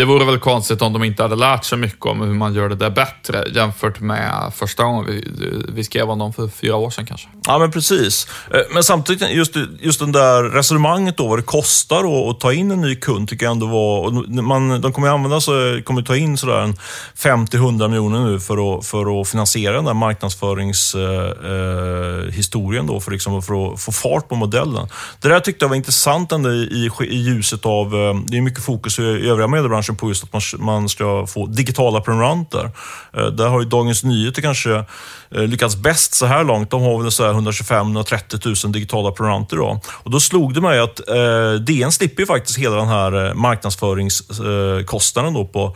det 0.02 0.06
vore 0.06 0.26
väl 0.26 0.40
konstigt 0.40 0.82
om 0.82 0.94
de 0.94 1.04
inte 1.04 1.24
hade 1.24 1.36
lärt 1.36 1.66
sig 1.66 1.78
mycket 1.78 2.06
om 2.06 2.22
hur 2.22 2.34
man 2.34 2.54
gör 2.54 2.70
det 2.70 2.76
där 2.76 2.90
bättre 2.90 3.46
jämfört 3.56 4.00
med 4.00 4.52
första 4.56 4.84
gången 4.84 5.06
vi, 5.06 5.34
vi 5.74 5.84
skrev 5.84 6.10
om 6.10 6.20
dem 6.20 6.34
för 6.34 6.48
fyra 6.48 6.76
år 6.76 6.90
sedan 6.90 7.06
kanske. 7.06 7.28
Ja, 7.48 7.60
men 7.60 7.72
precis. 7.72 8.28
Eh, 8.54 8.60
men 8.74 8.84
samtidigt, 8.84 9.30
just, 9.30 9.56
just 9.80 10.00
den 10.00 10.12
där 10.12 10.44
resonemanget 10.44 11.18
då, 11.18 11.28
vad 11.28 11.40
det 11.40 11.44
kostar 11.44 12.30
att 12.30 12.40
ta 12.40 12.54
in 12.54 12.72
en 12.72 12.82
ny 12.82 12.96
kund, 12.96 13.30
tycker 13.30 13.46
jag 13.46 13.52
ändå 13.52 13.68
var... 13.68 14.12
Man, 14.42 14.82
de 14.82 14.94
kommer 14.94 15.08
ju 15.08 15.14
använda 15.14 15.42
sig, 15.42 15.84
kommer 15.84 16.02
ta 16.02 16.16
in 16.16 16.38
sådär 16.38 16.60
en 16.60 16.74
50-100 17.18 17.88
miljoner 17.88 18.26
nu 18.26 18.40
för 18.40 18.78
att, 18.78 18.86
för 18.86 19.22
att 19.22 19.30
finansiera 19.30 19.76
den 19.76 19.86
där 19.86 19.94
marknadsföringshistorien 19.94 22.86
eh, 22.86 22.90
eh 22.90 22.94
då, 22.94 23.00
för, 23.00 23.12
liksom, 23.12 23.42
för 23.42 23.74
att 23.74 23.82
få 23.82 23.92
fart 23.92 24.30
på 24.30 24.36
modellen. 24.36 24.88
Det 25.20 25.28
där 25.28 25.40
tyckte 25.40 25.66
jag 25.66 25.70
var 25.70 25.76
intressant 25.76 26.32
ändå 26.32 26.52
i, 26.52 26.90
i 27.02 27.16
ljuset 27.16 27.66
av, 27.66 27.96
eh, 27.96 28.14
det 28.28 28.38
är 28.38 28.42
mycket 28.42 28.64
fokus 28.64 29.00
i 29.00 29.04
övriga 29.04 29.48
mediebranschen 29.48 29.91
branschen 29.92 29.96
på 29.96 30.10
just 30.10 30.24
att 30.24 30.34
man, 30.34 30.42
man 30.66 30.90
ska 30.90 31.28
få 31.28 31.48
digitala 31.48 32.02
prenumeranter. 32.02 32.72
Eh, 33.14 33.26
där 33.26 33.48
har 33.48 33.62
ju 33.62 33.70
Dagens 33.70 34.04
Nyheter 34.04 34.42
kanske 34.42 34.86
eh, 35.32 35.42
lyckats 35.42 35.76
bäst 35.76 36.14
så 36.14 36.26
här 36.26 36.44
långt. 36.44 36.72
De 36.72 36.82
har 36.82 36.98
väl 36.98 37.10
125-130 37.10 38.66
000 38.66 38.72
digitala 38.72 39.12
prenumeranter 39.12 39.56
idag. 39.56 39.80
Och 40.04 40.12
då 40.12 40.20
slog 40.20 40.54
det 40.54 40.62
mig 40.62 40.80
att 40.80 41.10
eh, 41.10 41.54
DN 41.54 41.92
slipper 41.92 42.22
ju 42.22 42.28
faktiskt 42.28 42.58
hela 42.58 42.76
den 42.76 42.88
här 42.88 43.28
eh, 43.28 43.34
marknadsföringskostnaden 43.34 45.34
då 45.34 45.46
på 45.46 45.76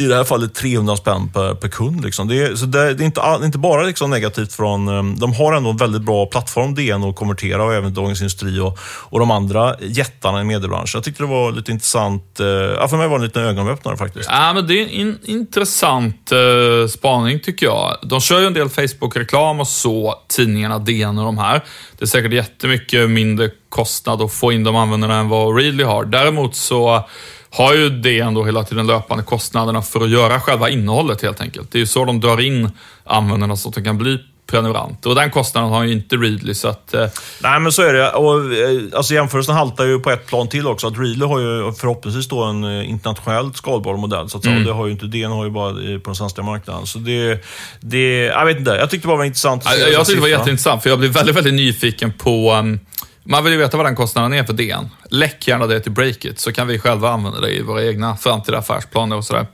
i 0.00 0.06
det 0.06 0.14
här 0.14 0.24
fallet 0.24 0.54
300 0.54 0.96
spänn 0.96 1.28
per, 1.28 1.54
per 1.54 1.68
kund. 1.68 2.04
Liksom. 2.04 2.28
Det, 2.28 2.42
är, 2.42 2.54
så 2.54 2.66
det, 2.66 2.94
det 2.94 3.04
är 3.04 3.06
inte, 3.06 3.20
inte 3.44 3.58
bara 3.58 3.82
liksom 3.82 4.10
negativt 4.10 4.52
från... 4.52 4.88
Eh, 4.88 5.02
de 5.20 5.32
har 5.32 5.52
ändå 5.52 5.70
en 5.70 5.76
väldigt 5.76 6.02
bra 6.02 6.26
plattform, 6.26 6.74
DN, 6.74 7.04
att 7.04 7.16
konvertera 7.16 7.64
och 7.64 7.74
även 7.74 7.94
Dagens 7.94 8.20
Industri 8.20 8.60
och, 8.60 8.78
och 8.82 9.18
de 9.18 9.30
andra 9.30 9.76
jättarna 9.80 10.40
i 10.40 10.44
mediebranschen. 10.44 10.98
Jag 10.98 11.04
tyckte 11.04 11.22
det 11.22 11.26
var 11.26 11.52
lite 11.52 11.72
intressant. 11.72 12.40
Eh, 12.40 12.46
ja, 12.46 12.88
för 12.88 12.96
mig 12.96 13.08
var 13.08 13.18
det 13.18 13.22
en 13.22 13.26
liten 13.26 13.42
ögonöppnare 13.42 13.96
faktiskt. 13.96 14.28
Ja, 14.32 14.52
men 14.52 14.66
det 14.66 14.74
är 14.74 14.84
en 14.84 14.90
in, 14.90 15.18
intressant 15.24 16.32
uh, 16.32 16.86
spaning 16.86 17.40
tycker 17.40 17.66
jag. 17.66 17.96
De 18.02 18.20
kör 18.20 18.40
ju 18.40 18.46
en 18.46 18.54
del 18.54 18.68
Facebook-reklam 18.68 19.60
och 19.60 19.68
så, 19.68 20.14
tidningarna, 20.28 20.78
DN 20.78 21.18
och 21.18 21.24
de 21.24 21.38
här. 21.38 21.64
Det 21.98 22.04
är 22.04 22.06
säkert 22.06 22.32
jättemycket 22.32 23.10
mindre 23.10 23.50
kostnad 23.68 24.22
att 24.22 24.32
få 24.32 24.52
in 24.52 24.64
de 24.64 24.76
användarna 24.76 25.18
än 25.18 25.28
vad 25.28 25.56
Readly 25.56 25.84
har. 25.84 26.04
Däremot 26.04 26.56
så 26.56 27.08
har 27.50 27.74
ju 27.74 27.90
det 27.90 28.20
ändå 28.20 28.44
hela 28.44 28.64
tiden 28.64 28.86
löpande 28.86 29.24
kostnaderna 29.24 29.82
för 29.82 30.04
att 30.04 30.10
göra 30.10 30.40
själva 30.40 30.68
innehållet 30.68 31.22
helt 31.22 31.40
enkelt. 31.40 31.72
Det 31.72 31.78
är 31.78 31.80
ju 31.80 31.86
så 31.86 32.04
de 32.04 32.20
drar 32.20 32.40
in 32.40 32.70
användarna 33.04 33.56
så 33.56 33.68
att 33.68 33.74
det 33.74 33.82
kan 33.82 33.98
bli 33.98 34.18
prenumerant. 34.50 35.06
Och 35.06 35.14
den 35.14 35.30
kostnaden 35.30 35.70
har 35.70 35.84
ju 35.84 35.92
inte 35.92 36.16
Readly, 36.16 36.54
så 36.54 36.68
att... 36.68 36.94
Eh... 36.94 37.06
Nej, 37.42 37.60
men 37.60 37.72
så 37.72 37.82
är 37.82 37.92
det. 37.92 38.10
Och, 38.10 38.54
eh, 38.54 38.96
alltså, 38.96 39.14
jämförelsen 39.14 39.54
haltar 39.54 39.84
ju 39.84 39.98
på 39.98 40.10
ett 40.10 40.26
plan 40.26 40.48
till 40.48 40.66
också. 40.66 40.86
Att 40.86 40.98
Readly 40.98 41.26
har 41.26 41.40
ju 41.40 41.72
förhoppningsvis 41.72 42.28
då 42.28 42.44
en 42.44 42.64
eh, 42.64 42.90
internationellt 42.90 43.56
skalbar 43.56 43.96
modell. 43.96 44.28
Så 44.28 44.38
att 44.38 44.46
mm. 44.46 44.64
det 44.64 44.72
har 44.72 44.86
ju 44.86 44.92
inte 44.92 45.06
DN 45.06 45.30
har 45.30 45.44
ju 45.44 45.50
bara 45.50 45.72
på 45.72 46.02
den 46.04 46.14
svenska 46.14 46.42
marknaden. 46.42 46.86
Så 46.86 46.98
det, 46.98 47.44
det, 47.80 48.24
jag 48.24 48.46
vet 48.46 48.58
inte, 48.58 48.70
jag 48.70 48.90
tyckte 48.90 49.06
det 49.06 49.08
bara 49.08 49.18
var 49.18 49.24
intressant. 49.24 49.66
Att 49.66 49.72
se 49.72 49.80
jag, 49.80 49.92
jag 49.92 50.06
tyckte 50.06 50.14
det 50.14 50.20
var 50.20 50.28
jätteintressant, 50.28 50.82
för 50.82 50.90
jag 50.90 50.98
blev 50.98 51.10
väldigt, 51.10 51.36
väldigt 51.36 51.54
nyfiken 51.54 52.12
på 52.12 52.54
um, 52.54 52.80
man 53.24 53.44
vill 53.44 53.52
ju 53.52 53.58
veta 53.58 53.76
vad 53.76 53.86
den 53.86 53.96
kostnaden 53.96 54.32
är 54.32 54.44
för 54.44 54.52
DN. 54.52 54.90
Läck 55.10 55.48
gärna 55.48 55.66
det 55.66 55.80
till 55.80 55.92
Breakit, 55.92 56.40
så 56.40 56.52
kan 56.52 56.66
vi 56.66 56.78
själva 56.78 57.10
använda 57.10 57.40
det 57.40 57.50
i 57.50 57.62
våra 57.62 57.84
egna 57.84 58.16
framtida 58.16 58.58
affärsplaner 58.58 59.16
och 59.16 59.24
sådär. 59.24 59.46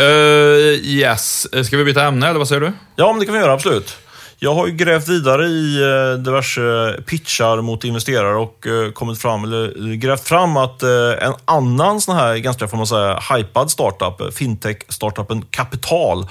Uh, 0.00 0.06
yes, 0.84 1.46
ska 1.66 1.76
vi 1.76 1.84
byta 1.84 2.04
ämne 2.04 2.28
eller 2.28 2.38
vad 2.38 2.48
säger 2.48 2.60
du? 2.60 2.72
Ja, 2.96 3.12
men 3.12 3.20
det 3.20 3.26
kan 3.26 3.34
vi 3.34 3.40
göra, 3.40 3.52
absolut. 3.52 3.96
Jag 4.44 4.54
har 4.54 4.66
ju 4.66 4.72
grävt 4.72 5.08
vidare 5.08 5.46
i 5.46 5.82
eh, 5.82 6.18
diverse 6.18 6.96
pitchar 7.06 7.60
mot 7.60 7.84
investerare 7.84 8.34
och 8.34 8.66
eh, 8.66 8.92
kommit 8.92 9.18
fram, 9.18 9.44
eller 9.44 9.90
eh, 9.90 9.94
grävt 9.94 10.28
fram 10.28 10.56
att 10.56 10.82
en 10.82 11.34
annan 11.44 12.00
sån 12.00 12.16
här, 12.16 12.36
ganska 12.36 12.68
får 12.68 12.76
man 12.76 12.86
säga, 12.86 13.20
hypad 13.30 13.70
startup, 13.70 14.34
fintech-startupen 14.34 15.44
Kapital, 15.50 16.26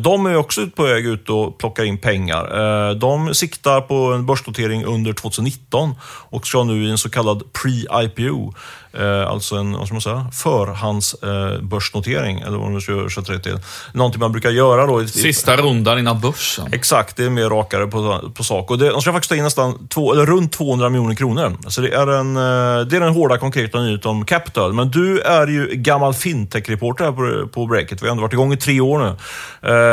de 0.00 0.26
är 0.26 0.36
också 0.36 0.66
på 0.66 0.82
väg 0.82 1.06
ut 1.06 1.30
och 1.30 1.58
plockar 1.58 1.84
in 1.84 1.98
pengar. 1.98 2.94
De 2.94 3.34
siktar 3.34 3.80
på 3.80 3.94
en 3.94 4.26
börsnotering 4.26 4.84
under 4.84 5.12
2019 5.12 5.94
och 6.30 6.46
ska 6.46 6.64
nu 6.64 6.84
i 6.84 6.90
en 6.90 6.98
så 6.98 7.10
kallad 7.10 7.42
pre-IPO. 7.52 8.54
Eh, 8.92 9.30
alltså 9.30 9.56
en 9.56 9.72
vad 9.72 9.86
ska 9.86 9.94
man 9.94 10.00
säga, 10.00 10.26
förhandsbörsnotering, 10.32 12.40
eh, 12.40 12.46
eller 12.46 12.58
vad 12.58 12.70
man 12.70 12.80
ska 12.80 12.92
översätta 12.92 13.32
det 13.32 13.38
till. 13.38 13.58
Någonting 13.92 14.20
man 14.20 14.32
brukar 14.32 14.50
göra 14.50 14.86
då. 14.86 15.06
Sista 15.06 15.56
rundan 15.56 15.98
innan 15.98 16.20
börsen. 16.20 16.68
Exakt, 16.72 17.16
det 17.16 17.24
är 17.24 17.30
mer 17.30 17.50
rakare 17.50 17.86
på, 17.86 18.30
på 18.34 18.44
sak. 18.44 18.70
Och 18.70 18.78
det, 18.78 18.90
de 18.90 19.02
ska 19.02 19.12
faktiskt 19.12 19.28
ta 19.28 19.36
in 19.36 19.44
nästan 19.44 19.88
två, 19.88 20.12
eller 20.12 20.26
runt 20.26 20.52
200 20.52 20.88
miljoner 20.88 21.14
kronor. 21.14 21.56
Så 21.66 21.80
det 21.80 21.94
är, 21.94 22.06
en, 22.06 22.36
eh, 22.36 22.42
det 22.86 22.96
är 22.96 23.00
den 23.00 23.14
hårda 23.14 23.38
konkreta 23.38 23.80
nyheten 23.80 24.10
om 24.10 24.24
Capital. 24.24 24.72
Men 24.72 24.90
du 24.90 25.20
är 25.20 25.46
ju 25.46 25.70
gammal 25.74 26.14
fintech-reporter 26.14 27.04
här 27.04 27.12
på, 27.12 27.48
på 27.48 27.66
Breakit. 27.66 28.02
Vi 28.02 28.06
har 28.06 28.10
ändå 28.10 28.22
varit 28.22 28.32
igång 28.32 28.52
i 28.52 28.56
tre 28.56 28.80
år 28.80 28.98
nu 28.98 29.16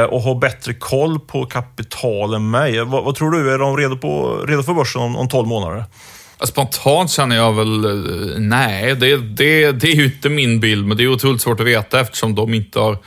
och 0.06 0.22
har 0.22 0.40
bättre 0.40 0.74
koll 0.74 1.20
på 1.20 1.46
kapital 1.46 2.34
än 2.34 2.50
mig. 2.50 2.84
Vad, 2.84 3.04
vad 3.04 3.16
tror 3.16 3.32
du? 3.32 3.54
Är 3.54 3.58
de 3.58 3.78
redo, 3.78 3.98
på, 3.98 4.42
redo 4.48 4.64
för 4.64 4.74
börsen 4.74 5.02
om, 5.02 5.16
om 5.16 5.28
12 5.28 5.48
månader? 5.48 5.86
Spontant 6.44 7.12
känner 7.12 7.36
jag 7.36 7.54
väl, 7.54 7.86
eh, 7.86 8.40
nej, 8.40 8.96
det, 8.96 9.18
det, 9.18 9.72
det 9.72 9.88
är 9.88 9.96
ju 9.96 10.06
inte 10.06 10.30
min 10.30 10.60
bild, 10.60 10.88
men 10.88 10.98
det 10.98 11.04
är 11.04 11.08
otroligt 11.08 11.42
svårt 11.42 11.60
att 11.60 11.66
veta 11.66 12.00
eftersom 12.00 12.36
de 12.36 12.54
inte 12.54 12.80
har 12.80 12.98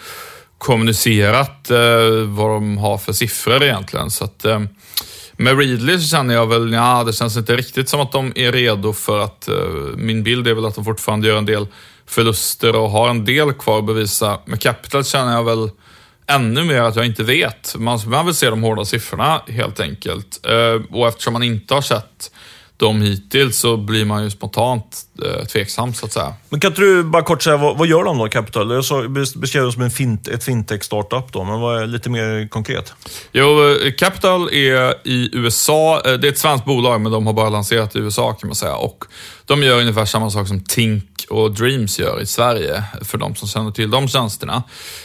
kommunicerat 0.58 1.70
eh, 1.70 1.78
vad 2.26 2.50
de 2.50 2.78
har 2.78 2.98
för 2.98 3.12
siffror 3.12 3.62
egentligen. 3.62 4.10
Så 4.10 4.24
att, 4.24 4.44
eh, 4.44 4.60
med 5.32 5.58
Readly 5.58 5.98
så 5.98 6.08
känner 6.08 6.34
jag 6.34 6.46
väl, 6.46 6.72
ja, 6.72 7.04
det 7.06 7.12
känns 7.12 7.36
inte 7.36 7.56
riktigt 7.56 7.88
som 7.88 8.00
att 8.00 8.12
de 8.12 8.32
är 8.36 8.52
redo 8.52 8.92
för 8.92 9.18
att, 9.18 9.48
eh, 9.48 9.54
min 9.96 10.22
bild 10.22 10.48
är 10.48 10.54
väl 10.54 10.66
att 10.66 10.74
de 10.74 10.84
fortfarande 10.84 11.28
gör 11.28 11.36
en 11.38 11.46
del 11.46 11.66
förluster 12.06 12.76
och 12.76 12.90
har 12.90 13.10
en 13.10 13.24
del 13.24 13.52
kvar 13.52 13.78
att 13.78 13.86
bevisa. 13.86 14.38
Med 14.44 14.60
Capital 14.60 15.04
känner 15.04 15.32
jag 15.32 15.44
väl 15.44 15.70
ännu 16.26 16.64
mer 16.64 16.82
att 16.82 16.96
jag 16.96 17.06
inte 17.06 17.24
vet. 17.24 17.74
Man, 17.78 18.00
man 18.06 18.26
vill 18.26 18.34
se 18.34 18.50
de 18.50 18.62
hårda 18.62 18.84
siffrorna 18.84 19.42
helt 19.48 19.80
enkelt. 19.80 20.46
Eh, 20.46 20.96
och 20.96 21.08
eftersom 21.08 21.32
man 21.32 21.42
inte 21.42 21.74
har 21.74 21.82
sett 21.82 22.30
dem 22.78 23.02
hittills 23.02 23.58
så 23.58 23.76
blir 23.76 24.04
man 24.04 24.24
ju 24.24 24.30
spontant 24.30 25.02
eh, 25.24 25.44
tveksam 25.44 25.94
så 25.94 26.06
att 26.06 26.12
säga. 26.12 26.34
Men 26.48 26.60
kan 26.60 26.70
inte 26.70 26.80
du 26.80 27.02
bara 27.02 27.22
kort 27.22 27.42
säga, 27.42 27.56
vad, 27.56 27.78
vad 27.78 27.88
gör 27.88 28.04
de 28.04 28.18
då, 28.18 28.28
Capital? 28.28 28.70
Jag 28.70 29.10
beskrev 29.12 29.64
det 29.64 29.72
som 29.72 29.82
en 29.82 29.90
fint, 29.90 30.28
ett 30.28 30.44
fintech-startup 30.44 31.32
då, 31.32 31.44
men 31.44 31.60
vad 31.60 31.82
är 31.82 31.86
lite 31.86 32.10
mer 32.10 32.48
konkret? 32.48 32.92
Jo, 33.32 33.70
eh, 33.70 33.92
Capital 33.92 34.48
är 34.52 35.06
i 35.08 35.30
USA. 35.32 36.02
Eh, 36.04 36.12
det 36.12 36.28
är 36.28 36.32
ett 36.32 36.38
svenskt 36.38 36.64
bolag, 36.64 37.00
men 37.00 37.12
de 37.12 37.26
har 37.26 37.32
bara 37.32 37.48
lanserat 37.48 37.96
i 37.96 37.98
USA 37.98 38.32
kan 38.32 38.48
man 38.48 38.54
säga. 38.54 38.76
Och 38.76 39.04
de 39.48 39.62
gör 39.62 39.80
ungefär 39.80 40.04
samma 40.04 40.30
sak 40.30 40.48
som 40.48 40.60
Tink 40.60 41.26
och 41.30 41.54
Dreams 41.54 41.98
gör 41.98 42.20
i 42.20 42.26
Sverige, 42.26 42.84
för 43.02 43.18
de 43.18 43.34
som 43.34 43.48
känner 43.48 43.70
till 43.70 43.90
de 43.90 44.08
tjänsterna. 44.08 44.62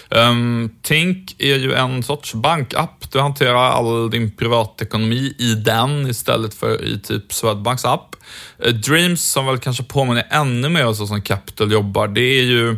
Um, 0.09 0.69
Tink 0.81 1.35
är 1.37 1.55
ju 1.55 1.73
en 1.73 2.03
sorts 2.03 2.33
bankapp. 2.33 3.11
Du 3.11 3.19
hanterar 3.19 3.55
all 3.55 4.09
din 4.09 4.31
privatekonomi 4.31 5.35
i 5.39 5.53
den 5.53 6.07
istället 6.07 6.53
för 6.53 6.83
i 6.85 6.99
typ 6.99 7.33
Swedbanks 7.33 7.85
app. 7.85 8.15
Uh, 8.67 8.73
Dreams, 8.73 9.23
som 9.23 9.45
väl 9.45 9.57
kanske 9.57 9.83
påminner 9.83 10.27
ännu 10.29 10.69
mer 10.69 10.93
så 10.93 11.07
som 11.07 11.21
Capital 11.21 11.71
jobbar, 11.71 12.07
det 12.07 12.39
är 12.39 12.43
ju 12.43 12.77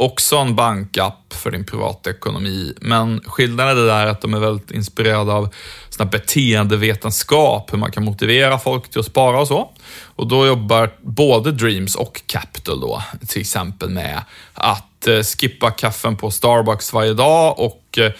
också 0.00 0.36
en 0.36 0.54
bankapp 0.54 1.34
för 1.34 1.50
din 1.50 1.64
privatekonomi, 1.64 2.74
men 2.80 3.20
skillnaden 3.20 3.76
är 3.76 3.80
det 3.80 3.86
där 3.86 4.06
att 4.06 4.20
de 4.20 4.34
är 4.34 4.38
väldigt 4.38 4.70
inspirerade 4.70 5.32
av 5.32 5.54
såna 5.90 6.10
beteendevetenskap, 6.10 7.72
hur 7.72 7.78
man 7.78 7.92
kan 7.92 8.04
motivera 8.04 8.58
folk 8.58 8.90
till 8.90 9.00
att 9.00 9.06
spara 9.06 9.40
och 9.40 9.48
så. 9.48 9.70
Och 10.16 10.26
då 10.26 10.46
jobbar 10.46 10.90
både 11.00 11.52
Dreams 11.52 11.94
och 11.94 12.22
Capital 12.26 12.80
då, 12.80 13.02
till 13.28 13.40
exempel 13.40 13.88
med 13.90 14.22
att 14.54 15.06
eh, 15.06 15.22
skippa 15.22 15.70
kaffen 15.70 16.16
på 16.16 16.30
Starbucks 16.30 16.92
varje 16.92 17.14
dag 17.14 17.58
och 17.58 17.98
eh, 17.98 18.12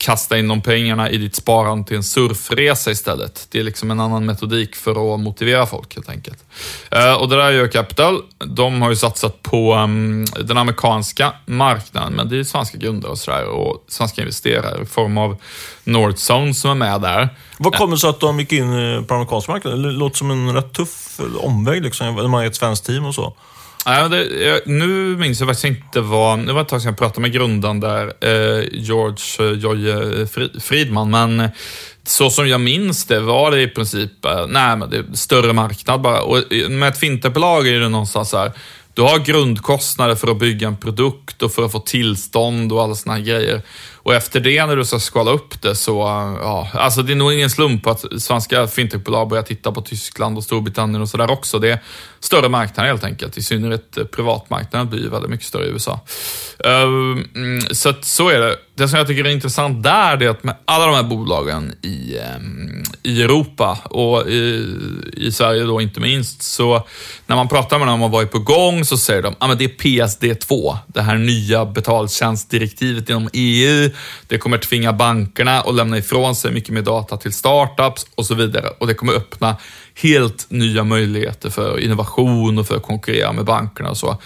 kasta 0.00 0.38
in 0.38 0.48
de 0.48 0.62
pengarna 0.62 1.10
i 1.10 1.16
ditt 1.16 1.36
sparande 1.36 1.88
till 1.88 1.96
en 1.96 2.02
surfresa 2.02 2.90
istället. 2.90 3.46
Det 3.50 3.58
är 3.58 3.62
liksom 3.62 3.90
en 3.90 4.00
annan 4.00 4.26
metodik 4.26 4.76
för 4.76 5.14
att 5.14 5.20
motivera 5.20 5.66
folk 5.66 5.94
helt 5.94 6.08
enkelt. 6.08 6.44
Eh, 6.90 7.14
och 7.14 7.28
det 7.28 7.36
där 7.36 7.50
gör 7.50 7.68
Capital. 7.68 8.22
De 8.38 8.82
har 8.82 8.90
ju 8.90 8.96
satsat 8.96 9.42
på 9.42 9.72
ehm, 9.72 10.24
den 10.24 10.58
amerikanska 10.58 11.32
marknaden, 11.46 12.12
men 12.12 12.28
det 12.28 12.38
är 12.38 12.44
svenska 12.44 12.78
grundare 12.78 13.12
och 13.12 13.18
sådär 13.18 13.44
och 13.44 13.84
svenska 13.88 14.22
investerare 14.22 14.82
i 14.82 14.86
form 14.86 15.18
av 15.18 15.36
Northzone 15.84 16.54
som 16.54 16.70
är 16.70 16.74
med 16.74 17.00
där. 17.00 17.28
Vad 17.58 17.74
kommer 17.74 17.94
det 17.94 18.00
sig 18.00 18.10
att 18.10 18.20
de 18.20 18.40
gick 18.40 18.52
in 18.52 18.94
eh, 18.94 19.02
på 19.02 19.14
amerikanska 19.14 19.52
marknaden? 19.52 19.82
Det 19.82 19.90
låter 19.90 20.16
som 20.16 20.30
en 20.30 20.54
rätt 20.54 20.72
tuff 20.72 21.20
omväg, 21.40 21.82
liksom, 21.82 22.14
när 22.14 22.28
man 22.28 22.42
är 22.42 22.46
ett 22.46 22.56
svenskt 22.56 22.86
team 22.86 23.04
och 23.04 23.14
så. 23.14 23.34
Ja, 23.84 24.08
det, 24.08 24.66
nu 24.66 25.16
minns 25.16 25.40
jag 25.40 25.48
faktiskt 25.48 25.64
inte 25.64 26.00
vad... 26.00 26.46
Det 26.46 26.52
var 26.52 26.60
ett 26.60 26.68
tag 26.68 26.82
sedan 26.82 26.88
jag 26.88 26.98
pratade 26.98 27.20
med 27.20 27.32
grundaren 27.32 27.80
där, 27.80 28.06
eh, 28.20 28.64
George 28.72 29.50
eh, 29.50 29.58
Joje 29.58 30.26
Fridman, 30.60 31.10
men 31.10 31.48
så 32.04 32.30
som 32.30 32.48
jag 32.48 32.60
minns 32.60 33.04
det 33.04 33.20
var 33.20 33.50
det 33.50 33.62
i 33.62 33.68
princip, 33.68 34.24
eh, 34.24 34.46
nej 34.48 34.76
men 34.76 34.90
det 34.90 34.96
är 34.96 35.04
större 35.14 35.52
marknad 35.52 36.00
bara. 36.00 36.22
Och 36.22 36.52
eh, 36.52 36.68
med 36.68 36.88
ett 36.88 36.98
fintechbolag 36.98 37.68
är 37.68 37.80
det 37.80 37.88
någonstans 37.88 38.30
så 38.30 38.38
här, 38.38 38.52
du 38.94 39.02
har 39.02 39.18
grundkostnader 39.18 40.14
för 40.14 40.30
att 40.30 40.38
bygga 40.38 40.68
en 40.68 40.76
produkt 40.76 41.42
och 41.42 41.52
för 41.52 41.64
att 41.64 41.72
få 41.72 41.78
tillstånd 41.78 42.72
och 42.72 42.82
alla 42.82 42.94
såna 42.94 43.14
här 43.14 43.22
grejer. 43.22 43.62
Och 43.96 44.14
efter 44.14 44.40
det, 44.40 44.66
när 44.66 44.76
du 44.76 44.84
ska 44.84 44.98
skala 44.98 45.30
upp 45.30 45.62
det, 45.62 45.74
så... 45.74 46.02
Eh, 46.02 46.38
ja, 46.40 46.68
alltså 46.74 47.02
det 47.02 47.12
är 47.12 47.16
nog 47.16 47.32
ingen 47.32 47.50
slump 47.50 47.86
att 47.86 48.04
svenska 48.18 48.66
fintechbolag 48.66 49.28
börjar 49.28 49.42
titta 49.42 49.72
på 49.72 49.80
Tyskland 49.80 50.36
och 50.36 50.44
Storbritannien 50.44 51.02
och 51.02 51.08
sådär 51.08 51.30
också. 51.30 51.58
Det 51.58 51.80
större 52.20 52.48
marknader 52.48 52.88
helt 52.88 53.04
enkelt. 53.04 53.36
I 53.36 53.42
synnerhet 53.42 53.96
eh, 53.96 54.04
privatmarknaden 54.04 54.88
blir 54.88 55.00
ju 55.00 55.08
väldigt 55.08 55.30
mycket 55.30 55.46
större 55.46 55.66
i 55.66 55.68
USA. 55.68 56.00
Ehm, 56.64 57.28
mm, 57.34 57.60
så 57.70 57.88
att, 57.88 58.04
så 58.04 58.28
är 58.28 58.40
det. 58.40 58.56
Det 58.74 58.88
som 58.88 58.98
jag 58.98 59.06
tycker 59.06 59.24
är 59.24 59.30
intressant 59.30 59.82
där, 59.82 60.16
det 60.16 60.24
är 60.24 60.30
att 60.30 60.44
med 60.44 60.56
alla 60.64 60.86
de 60.86 60.94
här 60.94 61.02
bolagen 61.02 61.74
i, 61.82 62.18
ehm, 62.18 62.82
i 63.02 63.22
Europa 63.22 63.78
och 63.84 64.28
i, 64.28 64.74
i 65.12 65.32
Sverige 65.32 65.62
då 65.62 65.80
inte 65.80 66.00
minst, 66.00 66.42
så 66.42 66.86
när 67.26 67.36
man 67.36 67.48
pratar 67.48 67.78
med 67.78 67.88
dem 67.88 68.02
om 68.02 68.10
vad 68.10 68.22
är 68.22 68.26
på 68.26 68.38
gång 68.38 68.84
så 68.84 68.96
säger 68.96 69.22
de 69.22 69.34
att 69.38 69.50
ah, 69.50 69.54
det 69.54 69.64
är 69.64 69.68
PSD2, 69.68 70.76
det 70.86 71.02
här 71.02 71.16
nya 71.16 71.64
betaltjänstdirektivet 71.64 73.08
inom 73.08 73.28
EU 73.32 73.90
det 74.26 74.38
kommer 74.38 74.58
tvinga 74.58 74.92
bankerna 74.92 75.60
att 75.60 75.74
lämna 75.74 75.98
ifrån 75.98 76.36
sig 76.36 76.52
mycket 76.52 76.70
mer 76.70 76.82
data 76.82 77.16
till 77.16 77.32
startups 77.32 78.06
och 78.14 78.26
så 78.26 78.34
vidare. 78.34 78.66
Och 78.78 78.86
det 78.86 78.94
kommer 78.94 79.12
öppna 79.12 79.56
helt 80.00 80.50
nya 80.50 80.84
möjligheter 80.84 81.50
för 81.50 81.80
innovation 81.80 82.58
och 82.58 82.66
för 82.66 82.76
att 82.76 82.82
konkurrera 82.82 83.32
med 83.32 83.44
bankerna 83.44 83.90
och 83.90 83.96
så. 83.96 84.20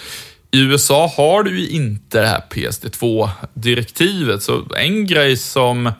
I 0.51 0.61
USA 0.61 1.13
har 1.17 1.43
du 1.43 1.61
ju 1.61 1.69
inte 1.69 2.21
det 2.21 2.27
här 2.27 2.43
PSD2-direktivet, 2.51 4.43
så 4.43 4.65
en 4.77 5.07
grej 5.07 5.37
som... 5.37 5.93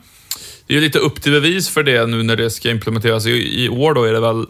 Det 0.67 0.77
är 0.77 0.81
lite 0.81 0.99
upp 0.99 1.21
till 1.21 1.31
bevis 1.31 1.69
för 1.69 1.83
det 1.83 2.05
nu 2.05 2.23
när 2.23 2.35
det 2.35 2.49
ska 2.49 2.69
implementeras. 2.69 3.25
I, 3.25 3.65
i 3.65 3.69
år 3.69 3.93
då 3.93 4.03
är 4.03 4.13
det 4.13 4.19
väl... 4.19 4.45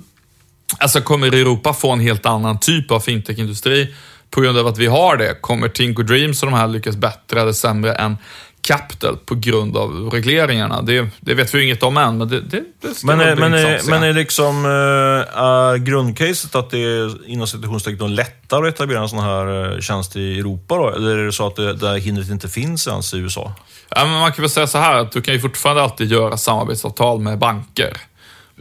Alltså 0.77 1.01
kommer 1.01 1.27
Europa 1.27 1.73
få 1.73 1.91
en 1.91 1.99
helt 1.99 2.25
annan 2.25 2.59
typ 2.59 2.91
av 2.91 2.99
fintech-industri 2.99 3.95
på 4.29 4.41
grund 4.41 4.57
av 4.57 4.67
att 4.67 4.77
vi 4.77 4.87
har 4.87 5.17
det? 5.17 5.41
Kommer 5.41 5.69
Tinko 5.69 6.03
Dreams 6.03 6.43
och 6.43 6.51
de 6.51 6.57
här 6.57 6.67
lyckas 6.67 6.95
bättre 6.95 7.41
eller 7.41 7.51
sämre 7.51 7.93
än 7.93 8.17
Capital 8.65 9.17
på 9.17 9.35
grund 9.35 9.77
av 9.77 10.09
regleringarna. 10.13 10.81
Det, 10.81 11.09
det 11.19 11.33
vet 11.33 11.53
vi 11.53 11.57
ju 11.57 11.65
inget 11.65 11.83
om 11.83 11.97
än, 11.97 12.17
men 12.17 12.27
det, 12.27 12.41
det, 12.41 12.63
det 12.81 12.93
ska 12.93 13.07
men, 13.07 13.19
är, 13.19 13.35
men, 13.35 13.53
är, 13.53 13.89
men 13.89 14.03
är 14.03 14.13
liksom 14.13 14.65
äh, 14.65 15.83
grundcaset 15.83 16.55
att 16.55 16.69
det 16.69 16.79
är 16.79 17.29
inom 17.29 17.47
citationstecken 17.47 18.15
lättare 18.15 18.67
att 18.67 18.73
etablera 18.73 19.01
en 19.01 19.09
sån 19.09 19.19
här 19.19 19.73
äh, 19.73 19.79
tjänst 19.79 20.15
i 20.15 20.39
Europa 20.39 20.75
då? 20.75 20.89
Eller 20.89 21.17
är 21.17 21.25
det 21.25 21.31
så 21.31 21.47
att 21.47 21.55
det, 21.55 21.73
det 21.73 21.87
här 21.87 21.97
hindret 21.97 22.29
inte 22.29 22.49
finns 22.49 22.87
ens 22.87 23.13
i 23.13 23.17
USA? 23.17 23.53
Ja, 23.89 24.05
men 24.05 24.19
man 24.19 24.31
kan 24.31 24.41
väl 24.41 24.49
säga 24.49 24.67
så 24.67 24.77
här 24.77 24.95
att 24.95 25.11
du 25.11 25.21
kan 25.21 25.33
ju 25.33 25.39
fortfarande 25.39 25.83
alltid 25.83 26.11
göra 26.11 26.37
samarbetsavtal 26.37 27.19
med 27.19 27.37
banker. 27.37 27.97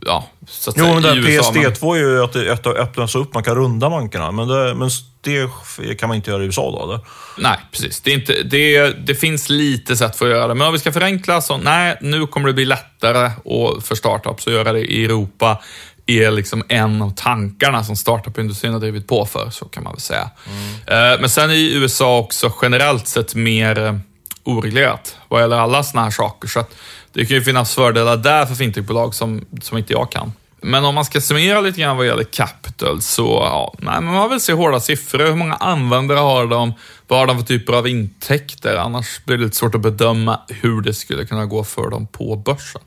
Ja, 0.06 0.26
så 0.48 0.70
att 0.70 0.76
Jo, 0.78 0.84
säga, 0.84 0.94
men 0.94 1.02
där 1.02 1.30
i 1.30 1.34
USA, 1.34 1.52
men- 1.54 1.62
PSD2 1.64 1.94
är 1.94 1.98
ju 1.98 2.24
att 2.24 2.32
det 2.32 2.52
att 2.52 2.62
det 2.64 2.70
öppnas 2.70 3.14
upp, 3.14 3.34
man 3.34 3.42
kan 3.42 3.54
runda 3.54 3.90
bankerna. 3.90 4.30
Men 4.32 4.48
det, 4.48 4.74
men 4.74 4.90
det 5.20 5.94
kan 5.94 6.08
man 6.08 6.16
inte 6.16 6.30
göra 6.30 6.42
i 6.42 6.46
USA 6.46 6.70
då, 6.70 6.84
eller? 6.84 7.00
Nej, 7.38 7.58
precis. 7.72 8.00
Det, 8.00 8.10
är 8.10 8.14
inte, 8.14 8.42
det, 8.42 8.90
det 9.06 9.14
finns 9.14 9.48
lite 9.48 9.96
sätt 9.96 10.16
för 10.16 10.24
att 10.26 10.30
göra 10.36 10.46
det, 10.46 10.54
men 10.54 10.66
om 10.66 10.72
vi 10.72 10.78
ska 10.78 10.92
förenkla 10.92 11.40
så, 11.40 11.56
nej, 11.56 11.98
nu 12.00 12.26
kommer 12.26 12.46
det 12.48 12.54
bli 12.54 12.64
lättare 12.64 13.30
och 13.44 13.82
för 13.84 13.94
startups 13.94 14.46
att 14.46 14.52
göra 14.52 14.72
det 14.72 14.80
i 14.80 15.04
Europa 15.04 15.60
är 16.06 16.30
liksom 16.30 16.62
en 16.68 17.02
av 17.02 17.14
tankarna 17.16 17.84
som 17.84 17.96
startup-industrin 17.96 18.72
har 18.72 18.80
drivit 18.80 19.06
på 19.08 19.26
för, 19.26 19.50
så 19.50 19.64
kan 19.64 19.82
man 19.82 19.92
väl 19.92 20.00
säga. 20.00 20.30
Eh, 20.86 21.20
Men 21.20 21.28
sen 21.30 21.50
i 21.50 21.74
USA 21.74 22.18
också 22.18 22.52
generellt 22.62 23.08
sett 23.08 23.34
mer 23.34 23.78
eh, 23.84 23.94
oreglerat 24.44 25.16
vad 25.28 25.40
gäller 25.40 25.56
alla 25.56 25.82
såna 25.82 26.02
här 26.04 26.10
saker. 26.10 26.48
Så 26.48 26.60
att 26.60 26.74
det 27.14 27.24
kan 27.24 27.36
ju 27.36 27.42
finnas 27.42 27.74
fördelar 27.74 28.16
där 28.16 28.46
för 28.46 28.54
fintechbolag 28.54 29.14
som, 29.14 29.44
som 29.60 29.78
inte 29.78 29.92
jag 29.92 30.12
kan. 30.12 30.32
Men 30.60 30.84
om 30.84 30.94
man 30.94 31.04
ska 31.04 31.20
summera 31.20 31.60
lite 31.60 31.80
grann 31.80 31.96
vad 31.96 32.06
gäller 32.06 32.24
capital 32.24 33.02
så, 33.02 33.22
ja, 33.22 33.74
nej, 33.78 34.00
men 34.00 34.14
man 34.14 34.30
vill 34.30 34.40
se 34.40 34.52
hårda 34.52 34.80
siffror. 34.80 35.26
Hur 35.26 35.34
många 35.34 35.54
användare 35.54 36.18
har 36.18 36.46
de? 36.46 36.72
Vad 37.08 37.18
har 37.18 37.26
de 37.26 37.38
för 37.38 37.46
typer 37.46 37.72
av 37.72 37.88
intäkter? 37.88 38.76
Annars 38.76 39.24
blir 39.24 39.36
det 39.36 39.44
lite 39.44 39.56
svårt 39.56 39.74
att 39.74 39.80
bedöma 39.80 40.40
hur 40.48 40.80
det 40.80 40.94
skulle 40.94 41.24
kunna 41.24 41.46
gå 41.46 41.64
för 41.64 41.90
dem 41.90 42.06
på 42.06 42.36
börsen. 42.36 42.82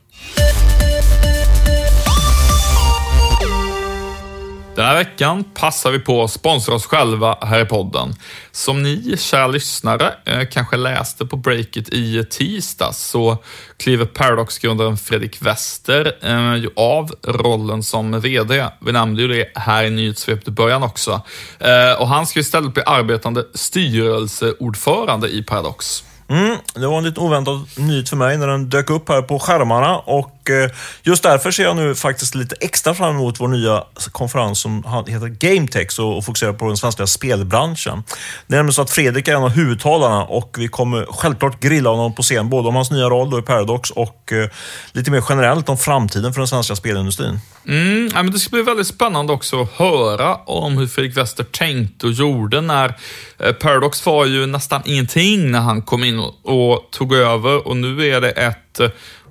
Den 4.77 4.85
här 4.85 4.95
veckan 4.95 5.43
passar 5.43 5.91
vi 5.91 5.99
på 5.99 6.23
att 6.23 6.31
sponsra 6.31 6.75
oss 6.75 6.85
själva 6.85 7.37
här 7.41 7.61
i 7.61 7.65
podden. 7.65 8.15
Som 8.51 8.83
ni, 8.83 9.17
kära 9.17 9.47
lyssnare, 9.47 10.13
eh, 10.25 10.47
kanske 10.51 10.77
läste 10.77 11.25
på 11.25 11.37
breaket 11.37 11.89
i 11.89 12.25
tisdags 12.29 12.97
så 12.97 13.37
kliver 13.77 14.05
Paradox-grundaren 14.05 14.97
Fredrik 14.97 15.41
Wester 15.41 16.17
eh, 16.21 16.69
av 16.75 17.11
rollen 17.23 17.83
som 17.83 18.19
VD. 18.19 18.65
Vi 18.79 18.91
nämnde 18.91 19.21
ju 19.21 19.27
det 19.27 19.47
här 19.55 19.83
i 19.83 19.89
nyhetssvepet 19.89 20.47
i 20.47 20.51
början 20.51 20.83
också. 20.83 21.21
Eh, 21.59 22.01
och 22.01 22.07
han 22.07 22.27
ska 22.27 22.39
istället 22.39 22.73
bli 22.73 22.83
arbetande 22.85 23.43
styrelseordförande 23.53 25.29
i 25.29 25.43
Paradox. 25.43 26.03
Mm, 26.29 26.57
det 26.73 26.87
var 26.87 26.97
en 26.97 27.03
lite 27.03 27.19
oväntad 27.19 27.65
nyhet 27.77 28.09
för 28.09 28.17
mig 28.17 28.37
när 28.37 28.47
den 28.47 28.69
dök 28.69 28.89
upp 28.89 29.09
här 29.09 29.21
på 29.21 29.39
skärmarna 29.39 29.97
och 29.97 30.36
Eh, 30.49 30.69
just 31.03 31.23
därför 31.23 31.51
ser 31.51 31.63
jag 31.63 31.75
nu 31.75 31.95
faktiskt 31.95 32.35
lite 32.35 32.55
extra 32.59 32.93
fram 32.93 33.15
emot 33.15 33.39
vår 33.39 33.47
nya 33.47 33.83
konferens 34.11 34.59
som 34.59 35.03
heter 35.07 35.27
GameTex 35.27 35.99
och 35.99 36.25
fokuserar 36.25 36.53
på 36.53 36.67
den 36.67 36.77
svenska 36.77 37.07
spelbranschen. 37.07 38.03
Det 38.47 38.55
är 38.55 38.57
nämligen 38.57 38.73
så 38.73 38.81
att 38.81 38.89
Fredrik 38.89 39.27
är 39.27 39.35
en 39.35 39.43
av 39.43 39.49
huvudtalarna 39.49 40.23
och 40.23 40.55
vi 40.59 40.67
kommer 40.67 41.05
självklart 41.09 41.59
grilla 41.59 41.89
honom 41.89 42.15
på 42.15 42.23
scen, 42.23 42.49
både 42.49 42.67
om 42.67 42.75
hans 42.75 42.91
nya 42.91 43.09
roll 43.09 43.29
då 43.29 43.39
i 43.39 43.41
Paradox 43.41 43.89
och 43.89 44.33
eh, 44.33 44.49
lite 44.91 45.11
mer 45.11 45.23
generellt 45.29 45.69
om 45.69 45.77
framtiden 45.77 46.33
för 46.33 46.41
den 46.41 46.47
svenska 46.47 46.75
spelindustrin. 46.75 47.39
Mm, 47.67 48.09
ja, 48.13 48.23
men 48.23 48.33
det 48.33 48.39
ska 48.39 48.49
bli 48.49 48.61
väldigt 48.61 48.87
spännande 48.87 49.33
också 49.33 49.61
att 49.61 49.71
höra 49.71 50.35
om 50.35 50.77
hur 50.77 50.87
Fredrik 50.87 51.17
Wester 51.17 51.43
tänkte 51.43 52.05
och 52.05 52.11
gjorde 52.11 52.61
när 52.61 52.93
eh, 53.39 53.51
Paradox 53.51 54.05
var 54.05 54.25
ju 54.25 54.45
nästan 54.45 54.81
ingenting 54.85 55.51
när 55.51 55.59
han 55.59 55.81
kom 55.81 56.03
in 56.03 56.19
och, 56.43 56.87
tog 56.91 57.13
över 57.13 57.67
och 57.67 57.77
nu 57.77 58.07
är 58.07 58.21
det 58.21 58.31
ett 58.31 58.79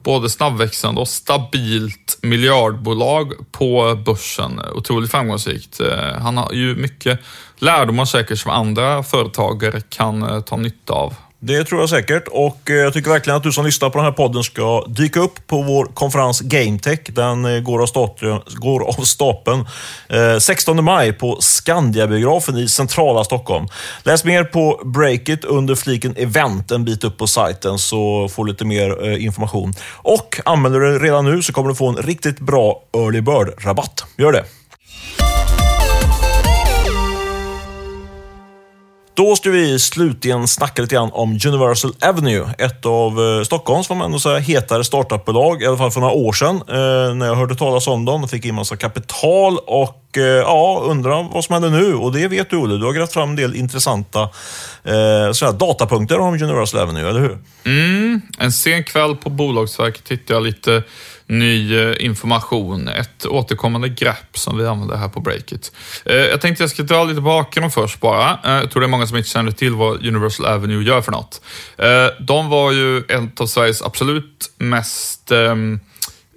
både 0.06 0.30
snabbväxande 0.30 1.00
och 1.00 1.08
stabilt 1.08 2.18
miljardbolag 2.22 3.32
på 3.52 3.98
börsen. 4.06 4.60
Otroligt 4.74 5.10
framgångsrikt. 5.10 5.80
Eh, 5.80 6.20
han 6.22 6.36
har 6.36 6.52
ju 6.52 6.76
mycket 6.76 7.20
lärdomar 7.58 8.04
säkert 8.04 8.38
som 8.38 8.50
andra 8.50 9.02
företagare 9.02 9.80
kan 9.80 10.22
eh, 10.22 10.40
ta 10.40 10.56
nytta 10.56 10.92
av. 10.92 11.14
Det 11.46 11.64
tror 11.64 11.80
jag 11.80 11.90
säkert 11.90 12.28
och 12.28 12.70
eh, 12.70 12.76
jag 12.76 12.92
tycker 12.92 13.10
verkligen 13.10 13.36
att 13.36 13.42
du 13.42 13.52
som 13.52 13.64
lyssnar 13.64 13.90
på 13.90 13.98
den 13.98 14.04
här 14.04 14.12
podden 14.12 14.42
ska 14.42 14.84
dyka 14.88 15.20
upp 15.20 15.46
på 15.46 15.62
vår 15.62 15.84
konferens 15.84 16.40
GameTech. 16.40 17.00
Den 17.06 17.44
eh, 17.44 17.60
går 17.60 17.82
av, 17.82 17.86
stapeln, 17.86 18.40
går 18.54 18.88
av 18.88 19.02
stapeln 19.04 19.66
eh, 20.08 20.38
16 20.38 20.84
maj 20.84 21.12
på 21.12 21.36
Skandiabiografen 21.40 22.56
i 22.56 22.68
centrala 22.68 23.24
Stockholm. 23.24 23.68
Läs 24.02 24.24
mer 24.24 24.44
på 24.44 24.80
Breakit 24.84 25.44
under 25.44 25.74
fliken 25.74 26.14
event 26.16 26.70
en 26.70 26.84
bit 26.84 27.04
upp 27.04 27.18
på 27.18 27.26
sajten 27.26 27.78
så 27.78 28.28
får 28.28 28.44
du 28.44 28.52
lite 28.52 28.64
mer 28.64 29.16
information. 29.16 29.72
Och 29.92 30.40
anmäler 30.44 30.80
du 30.80 30.90
dig 30.90 30.98
redan 30.98 31.24
nu 31.24 31.42
så 31.42 31.52
kommer 31.52 31.68
du 31.68 31.74
få 31.74 31.88
en 31.88 31.96
riktigt 31.96 32.40
bra 32.40 32.82
early 32.96 33.20
bird-rabatt. 33.20 34.04
Gör 34.16 34.32
det! 34.32 34.44
Då 39.16 39.36
ska 39.36 39.50
vi 39.50 39.78
slutligen 39.78 40.48
snacka 40.48 40.82
lite 40.82 40.94
grann 40.94 41.10
om 41.12 41.38
Universal 41.46 41.92
Avenue. 42.00 42.54
Ett 42.58 42.86
av 42.86 43.20
eh, 43.20 43.42
Stockholms, 43.44 43.86
får 43.86 43.94
man 43.94 44.04
ändå 44.04 44.18
säga, 44.18 44.38
hetare 44.38 44.84
startupbolag. 44.84 45.62
I 45.62 45.66
alla 45.66 45.76
fall 45.76 45.90
för 45.90 46.00
några 46.00 46.12
år 46.14 46.32
sedan. 46.32 46.56
Eh, 46.56 47.14
när 47.14 47.26
jag 47.26 47.34
hörde 47.34 47.54
talas 47.54 47.86
om 47.86 48.04
dem. 48.04 48.20
De 48.20 48.28
fick 48.28 48.44
in 48.44 48.54
massa 48.54 48.76
kapital 48.76 49.58
och 49.66 50.05
och 50.16 50.22
eh, 50.22 50.36
ja, 50.38 50.82
undrar 50.86 51.32
vad 51.32 51.44
som 51.44 51.52
händer 51.52 51.70
nu. 51.70 51.94
Och 51.94 52.12
det 52.12 52.28
vet 52.28 52.50
du 52.50 52.56
Olle. 52.56 52.76
Du 52.76 52.84
har 52.84 52.92
grävt 52.92 53.12
fram 53.12 53.30
en 53.30 53.36
del 53.36 53.54
intressanta 53.56 54.22
eh, 54.84 55.32
sådär, 55.32 55.52
datapunkter 55.52 56.18
om 56.18 56.34
Universal 56.34 56.80
Avenue, 56.80 57.08
eller 57.10 57.20
hur? 57.20 57.38
Mm, 57.64 58.20
en 58.38 58.52
sen 58.52 58.84
kväll 58.84 59.16
på 59.16 59.30
Bolagsverket 59.30 60.08
hittade 60.08 60.34
jag 60.34 60.42
lite 60.42 60.82
ny 61.26 61.78
eh, 61.78 61.94
information. 62.04 62.88
Ett 62.88 63.26
återkommande 63.26 63.88
grepp 63.88 64.38
som 64.38 64.58
vi 64.58 64.66
använder 64.66 64.96
här 64.96 65.08
på 65.08 65.20
Breakit. 65.20 65.72
Eh, 66.04 66.16
Jag 66.16 66.40
tänkte 66.40 66.62
jag 66.62 66.70
ska 66.70 66.82
dra 66.82 67.04
lite 67.04 67.20
bakgrund 67.20 67.72
först 67.72 68.00
bara. 68.00 68.38
Eh, 68.44 68.50
Jag 68.52 68.70
tror 68.70 68.80
det 68.80 68.86
är 68.86 68.88
många 68.88 69.06
som 69.06 69.16
inte 69.16 69.28
känner 69.28 69.50
till 69.52 69.74
vad 69.74 70.06
Universal 70.06 70.46
Avenue 70.46 70.82
gör 70.84 71.00
för 71.02 71.12
något. 71.12 71.40
Eh, 71.78 72.06
De 72.20 72.48
var 72.50 72.72
ju 72.72 72.98
ett 72.98 73.40
av 73.40 73.46
Sveriges 73.46 73.82
absolut 73.82 74.52
mest 74.58 75.30
ehm, 75.30 75.80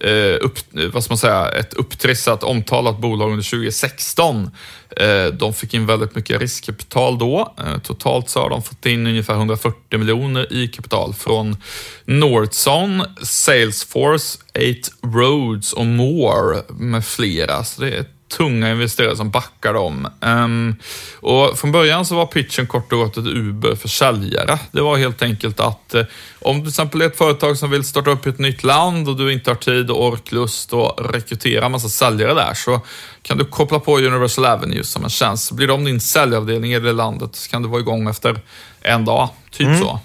eh, 0.03 0.45
upp, 0.45 0.57
eh, 0.77 0.85
vad 0.93 1.03
ska 1.03 1.11
man 1.11 1.17
säga, 1.17 1.49
ett 1.49 1.73
upptrissat, 1.73 2.43
omtalat 2.43 2.99
bolag 2.99 3.31
under 3.31 3.49
2016. 3.49 4.51
Eh, 4.97 5.25
de 5.25 5.53
fick 5.53 5.73
in 5.73 5.85
väldigt 5.85 6.15
mycket 6.15 6.41
riskkapital 6.41 7.17
då. 7.17 7.53
Eh, 7.57 7.77
totalt 7.79 8.29
så 8.29 8.39
har 8.39 8.49
de 8.49 8.63
fått 8.63 8.85
in 8.85 9.07
ungefär 9.07 9.33
140 9.33 9.99
miljoner 9.99 10.53
i 10.53 10.67
kapital 10.67 11.13
från 11.13 11.57
Nordson, 12.05 13.03
Salesforce, 13.21 14.37
8 14.53 14.91
Roads 15.17 15.73
och 15.73 15.85
More 15.85 16.61
med 16.69 17.05
flera. 17.05 17.63
Så 17.63 17.81
det 17.81 17.97
är 17.97 18.05
tunga 18.29 18.71
investerare 18.71 19.15
som 19.15 19.29
backar 19.29 19.73
dem. 19.73 20.07
Ehm, 20.21 20.75
och 21.19 21.59
från 21.59 21.71
början 21.71 22.05
så 22.05 22.15
var 22.15 22.25
pitchen 22.25 22.67
kort 22.67 22.93
och 22.93 22.99
gott 22.99 23.17
ett 23.17 23.25
Uber 23.25 23.75
för 23.75 23.87
säljare. 23.87 24.59
Det 24.71 24.81
var 24.81 24.97
helt 24.97 25.21
enkelt 25.21 25.59
att 25.59 25.93
eh, 25.93 26.03
om 26.39 26.55
du 26.55 26.61
till 26.61 26.69
exempel 26.69 27.01
är 27.01 27.05
ett 27.05 27.17
företag 27.17 27.57
som 27.57 27.71
vill 27.71 27.83
starta 27.83 28.11
upp 28.11 28.27
i 28.27 28.29
ett 28.29 28.39
nytt 28.39 28.63
land 28.63 29.09
och 29.09 29.17
du 29.17 29.33
inte 29.33 29.49
har 29.49 29.55
tid 29.55 29.91
och 29.91 30.05
ork, 30.05 30.31
lust 30.31 30.73
att 30.73 30.95
rekrytera 30.97 31.65
en 31.65 31.71
massa 31.71 31.89
säljare 31.89 32.33
där 32.33 32.53
så 32.53 32.81
kan 33.21 33.37
du 33.37 33.45
koppla 33.45 33.79
på 33.79 33.97
Universal 33.97 34.45
Avenue 34.45 34.83
som 34.83 35.03
en 35.03 35.09
tjänst. 35.09 35.51
Blir 35.51 35.67
de 35.67 35.85
din 35.85 35.99
säljavdelning 35.99 36.73
i 36.73 36.79
det 36.79 36.93
landet 36.93 37.35
så 37.35 37.49
kan 37.49 37.61
du 37.61 37.69
vara 37.69 37.81
igång 37.81 38.09
efter 38.09 38.41
en 38.81 39.05
dag. 39.05 39.29
Typ 39.51 39.79
så. 39.79 39.99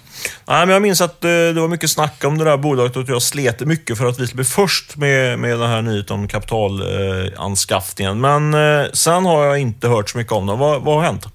Nej, 0.45 0.65
men 0.65 0.73
jag 0.73 0.81
minns 0.81 1.01
att 1.01 1.23
eh, 1.23 1.29
det 1.29 1.53
var 1.61 1.67
mycket 1.67 1.89
snack 1.89 2.23
om 2.23 2.37
det 2.37 2.43
där 2.43 2.57
bolaget 2.57 2.95
och 2.95 3.01
att 3.01 3.09
jag 3.09 3.21
slet 3.21 3.59
mycket 3.59 3.97
för 3.97 4.05
att 4.05 4.19
vi 4.19 4.27
skulle 4.27 4.43
bli 4.43 4.45
först 4.45 4.95
med, 4.95 5.39
med 5.39 5.59
den 5.59 5.69
här 5.69 5.81
nyheten 5.81 6.15
om 6.15 6.27
kapitalanskaffningen. 6.27 8.21
Men 8.21 8.53
eh, 8.53 8.85
sen 8.93 9.25
har 9.25 9.45
jag 9.45 9.59
inte 9.59 9.87
hört 9.87 10.09
så 10.09 10.17
mycket 10.17 10.33
om 10.33 10.45
det. 10.45 10.55
Vad, 10.55 10.81
vad 10.81 10.95
har 10.95 11.03
hänt? 11.03 11.25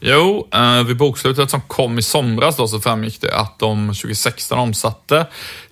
Jo, 0.00 0.48
eh, 0.54 0.82
vid 0.82 0.96
bokslutet 0.96 1.50
som 1.50 1.60
kom 1.60 1.98
i 1.98 2.02
somras 2.02 2.56
då 2.56 2.68
så 2.68 2.80
framgick 2.80 3.20
det 3.20 3.36
att 3.36 3.58
de 3.58 3.88
2016 3.88 4.58
omsatte 4.58 5.26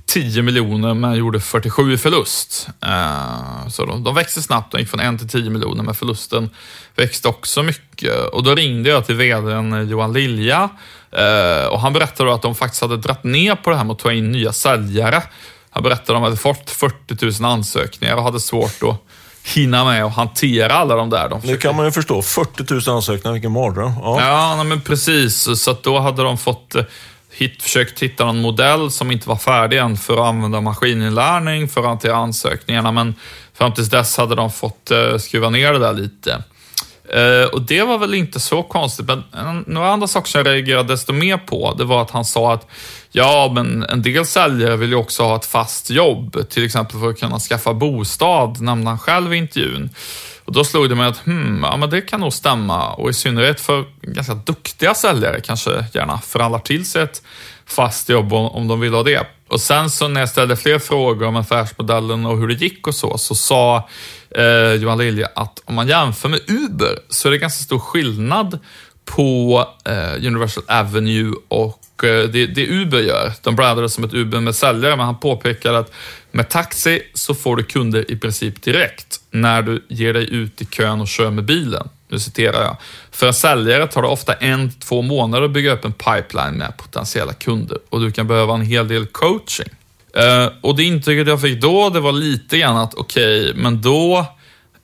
10 0.07 0.43
miljoner 0.43 0.95
men 0.95 1.15
gjorde 1.15 1.41
47 1.41 1.93
i 1.93 1.99
förlust. 1.99 2.69
Eh, 2.83 3.69
så 3.69 3.85
de, 3.85 4.05
de 4.05 4.15
växte 4.15 4.43
snabbt, 4.43 4.73
de 4.73 4.81
gick 4.81 4.91
från 4.91 5.01
1 5.01 5.19
till 5.19 5.29
10 5.29 5.51
miljoner 5.51 5.85
men 5.85 5.95
förlusten 5.95 6.51
växte 6.97 7.29
också 7.29 7.63
mycket. 7.63 8.29
Och 8.33 8.43
då 8.43 8.55
ringde 8.55 8.91
jag 8.91 9.07
till 9.07 9.15
vdn 9.15 9.73
eh, 9.73 9.83
Johan 9.83 10.13
Lilja 10.13 10.71
eh, 11.15 11.67
och 11.67 11.81
han 11.81 11.93
berättade 11.93 12.35
att 12.35 12.43
de 12.43 12.55
faktiskt 12.55 12.83
hade 12.83 12.97
dratt 12.97 13.25
ner 13.25 13.55
på 13.55 13.71
det 13.71 13.77
här 13.77 13.85
med 13.85 13.93
att 13.93 13.99
ta 13.99 14.13
in 14.13 14.33
nya 14.33 14.53
säljare. 14.53 15.23
Han 15.71 15.83
berättade 15.83 16.03
att 16.03 16.17
de 16.17 16.23
hade 16.23 16.37
fått 16.37 16.71
40 16.71 17.43
000 17.43 17.51
ansökningar 17.53 18.17
och 18.17 18.23
hade 18.23 18.41
svårt 18.41 18.83
att 18.83 18.97
hinna 19.45 19.85
med 19.85 20.05
och 20.05 20.11
hantera 20.11 20.75
alla 20.75 20.97
de 20.97 21.11
där. 21.11 21.29
De 21.29 21.41
Det 21.45 21.57
kan 21.57 21.77
man 21.77 21.85
ju 21.85 21.93
förstå. 21.93 22.23
40 22.23 22.91
000 22.91 22.97
ansökningar, 22.97 23.33
vilken 23.33 23.53
mardröm. 23.53 23.93
Ja. 24.03 24.21
Ja, 24.21 24.55
nej, 24.57 24.65
men 24.65 24.81
precis. 24.81 25.61
Så 25.61 25.77
då 25.83 25.99
hade 25.99 26.23
de 26.23 26.39
fått 26.39 26.75
eh, 26.75 26.85
hit, 27.31 27.63
försökt 27.63 28.03
hitta 28.03 28.25
någon 28.25 28.41
modell 28.41 28.91
som 28.91 29.11
inte 29.11 29.29
var 29.29 29.37
färdig 29.37 29.79
än 29.79 29.97
för 29.97 30.15
att 30.15 30.29
använda 30.29 30.61
maskininlärning 30.61 31.69
för 31.69 31.81
att 31.81 31.87
hantera 31.87 32.17
ansökningarna. 32.17 32.93
Men 32.93 33.15
fram 33.55 33.73
tills 33.73 33.91
dess 33.91 34.17
hade 34.17 34.35
de 34.35 34.51
fått 34.53 34.91
eh, 34.91 35.17
skruva 35.19 35.51
ner 35.51 35.73
det 35.73 35.79
där 35.79 35.93
lite. 35.93 36.43
Eh, 37.15 37.49
och 37.53 37.63
det 37.63 37.83
var 37.83 37.99
väl 37.99 38.15
inte 38.15 38.41
så 38.41 38.63
konstigt, 38.63 39.07
men 39.07 39.25
en, 39.33 39.65
några 39.67 39.89
andra 39.89 40.07
saker 40.07 40.29
som 40.29 40.39
jag 40.39 40.47
reagerade 40.47 40.93
desto 40.93 41.13
mer 41.13 41.37
på, 41.37 41.75
det 41.79 41.85
var 41.85 42.03
att 42.03 42.11
han 42.11 42.25
sa 42.25 42.53
att 42.53 42.67
ja, 43.13 43.53
men 43.55 43.83
en 43.83 44.03
del 44.03 44.27
säljare 44.27 44.77
vill 44.77 44.89
ju 44.91 44.97
också 44.97 45.23
ha 45.23 45.37
ett 45.37 45.45
fast 45.45 45.91
jobb, 45.91 46.49
till 46.49 46.65
exempel 46.65 47.01
för 47.01 47.11
att 47.11 47.21
kunna 47.21 47.39
skaffa 47.39 47.75
bostad, 47.75 48.61
nämnde 48.61 48.91
han 48.91 48.99
själv 48.99 49.35
i 49.35 49.37
intervjun. 49.37 49.91
Och 50.45 50.53
då 50.53 50.65
slog 50.65 50.89
det 50.89 50.95
mig 50.95 51.07
att 51.07 51.27
hmm, 51.27 51.63
ja, 51.63 51.77
men 51.77 51.91
det 51.91 52.01
kan 52.01 52.21
nog 52.21 52.33
stämma 52.33 52.93
och 52.93 53.11
i 53.11 53.13
synnerhet 53.13 53.61
för 53.61 53.85
ganska 54.03 54.35
duktiga 54.35 54.95
säljare 54.95 55.41
kanske 55.41 55.87
gärna 55.95 56.19
förhandlar 56.19 56.59
till 56.59 56.87
sig 56.87 57.03
ett 57.03 57.23
fast 57.67 58.09
jobb 58.09 58.33
om, 58.33 58.69
de 58.69 58.81
vill 58.81 58.95
ha 58.95 59.03
det. 59.03 59.27
Och 59.49 59.61
sen 59.61 59.91
så 59.91 60.09
när 60.09 60.21
jag 60.21 60.29
ställde 60.29 60.57
fler 60.57 60.79
frågor 60.79 61.27
om 61.27 61.37
affärsmodellen 61.37 62.27
och 62.27 62.39
hur 62.39 62.49
det 62.49 62.55
gick 62.55 62.87
och 62.87 62.95
så, 62.95 63.19
så 63.19 63.35
sa 63.35 63.89
eh, 64.31 64.73
Johan 64.73 64.99
Lilja 64.99 65.29
att 65.35 65.63
om 65.65 65.75
man 65.75 65.89
jämför 65.89 66.29
med 66.29 66.41
Uber 66.47 66.99
så 67.09 67.29
är 67.29 67.33
det 67.33 67.39
ganska 67.39 67.65
stor 67.65 67.79
skillnad 67.79 68.59
på 69.05 69.69
eh, 69.85 70.27
Universal 70.27 70.65
Avenue 70.67 71.33
och 71.49 72.05
eh, 72.05 72.29
det, 72.29 72.47
det 72.47 72.67
Uber 72.67 73.01
gör. 73.01 73.33
De 73.43 73.57
brandade 73.57 73.89
som 73.89 74.05
ett 74.05 74.15
Uber 74.15 74.41
med 74.41 74.55
säljare, 74.55 74.97
men 74.97 75.07
han 75.07 75.21
påpekar 75.21 75.75
att 75.75 75.93
med 76.31 76.49
taxi 76.49 77.03
så 77.15 77.35
får 77.35 77.57
du 77.57 77.63
kunder 77.63 78.11
i 78.11 78.17
princip 78.17 78.63
direkt 78.63 79.21
när 79.31 79.63
du 79.63 79.85
ger 79.89 80.13
dig 80.15 80.35
ut 80.35 80.63
i 80.63 80.65
kön 80.65 81.01
och 81.01 81.09
kör 81.09 81.31
med 81.31 81.45
bilen. 81.45 81.89
Nu 82.09 82.19
citerar 82.19 82.63
jag. 82.63 82.77
För 83.11 83.27
en 83.27 83.35
säljare 83.35 83.87
tar 83.87 84.03
det 84.03 84.09
ofta 84.09 84.33
en, 84.33 84.73
två 84.73 85.03
månader 85.03 85.45
att 85.45 85.51
bygga 85.51 85.73
upp 85.73 85.85
en 85.85 85.93
pipeline 85.93 86.55
med 86.55 86.77
potentiella 86.77 87.33
kunder 87.33 87.79
och 87.89 88.01
du 88.01 88.13
kan 88.13 88.27
behöva 88.27 88.55
en 88.55 88.63
hel 88.63 88.89
del 88.89 89.07
coaching. 89.07 89.69
Eh, 90.17 90.49
och 90.61 90.77
det 90.77 90.85
intrycket 90.85 91.29
jag 91.29 91.41
fick 91.41 91.61
då, 91.61 91.91
det 91.91 92.01
var 92.01 92.13
lite 92.13 92.59
grann 92.59 92.77
att 92.77 92.95
okej, 92.95 93.41
okay, 93.41 93.63
men 93.63 93.83
då 93.83 94.27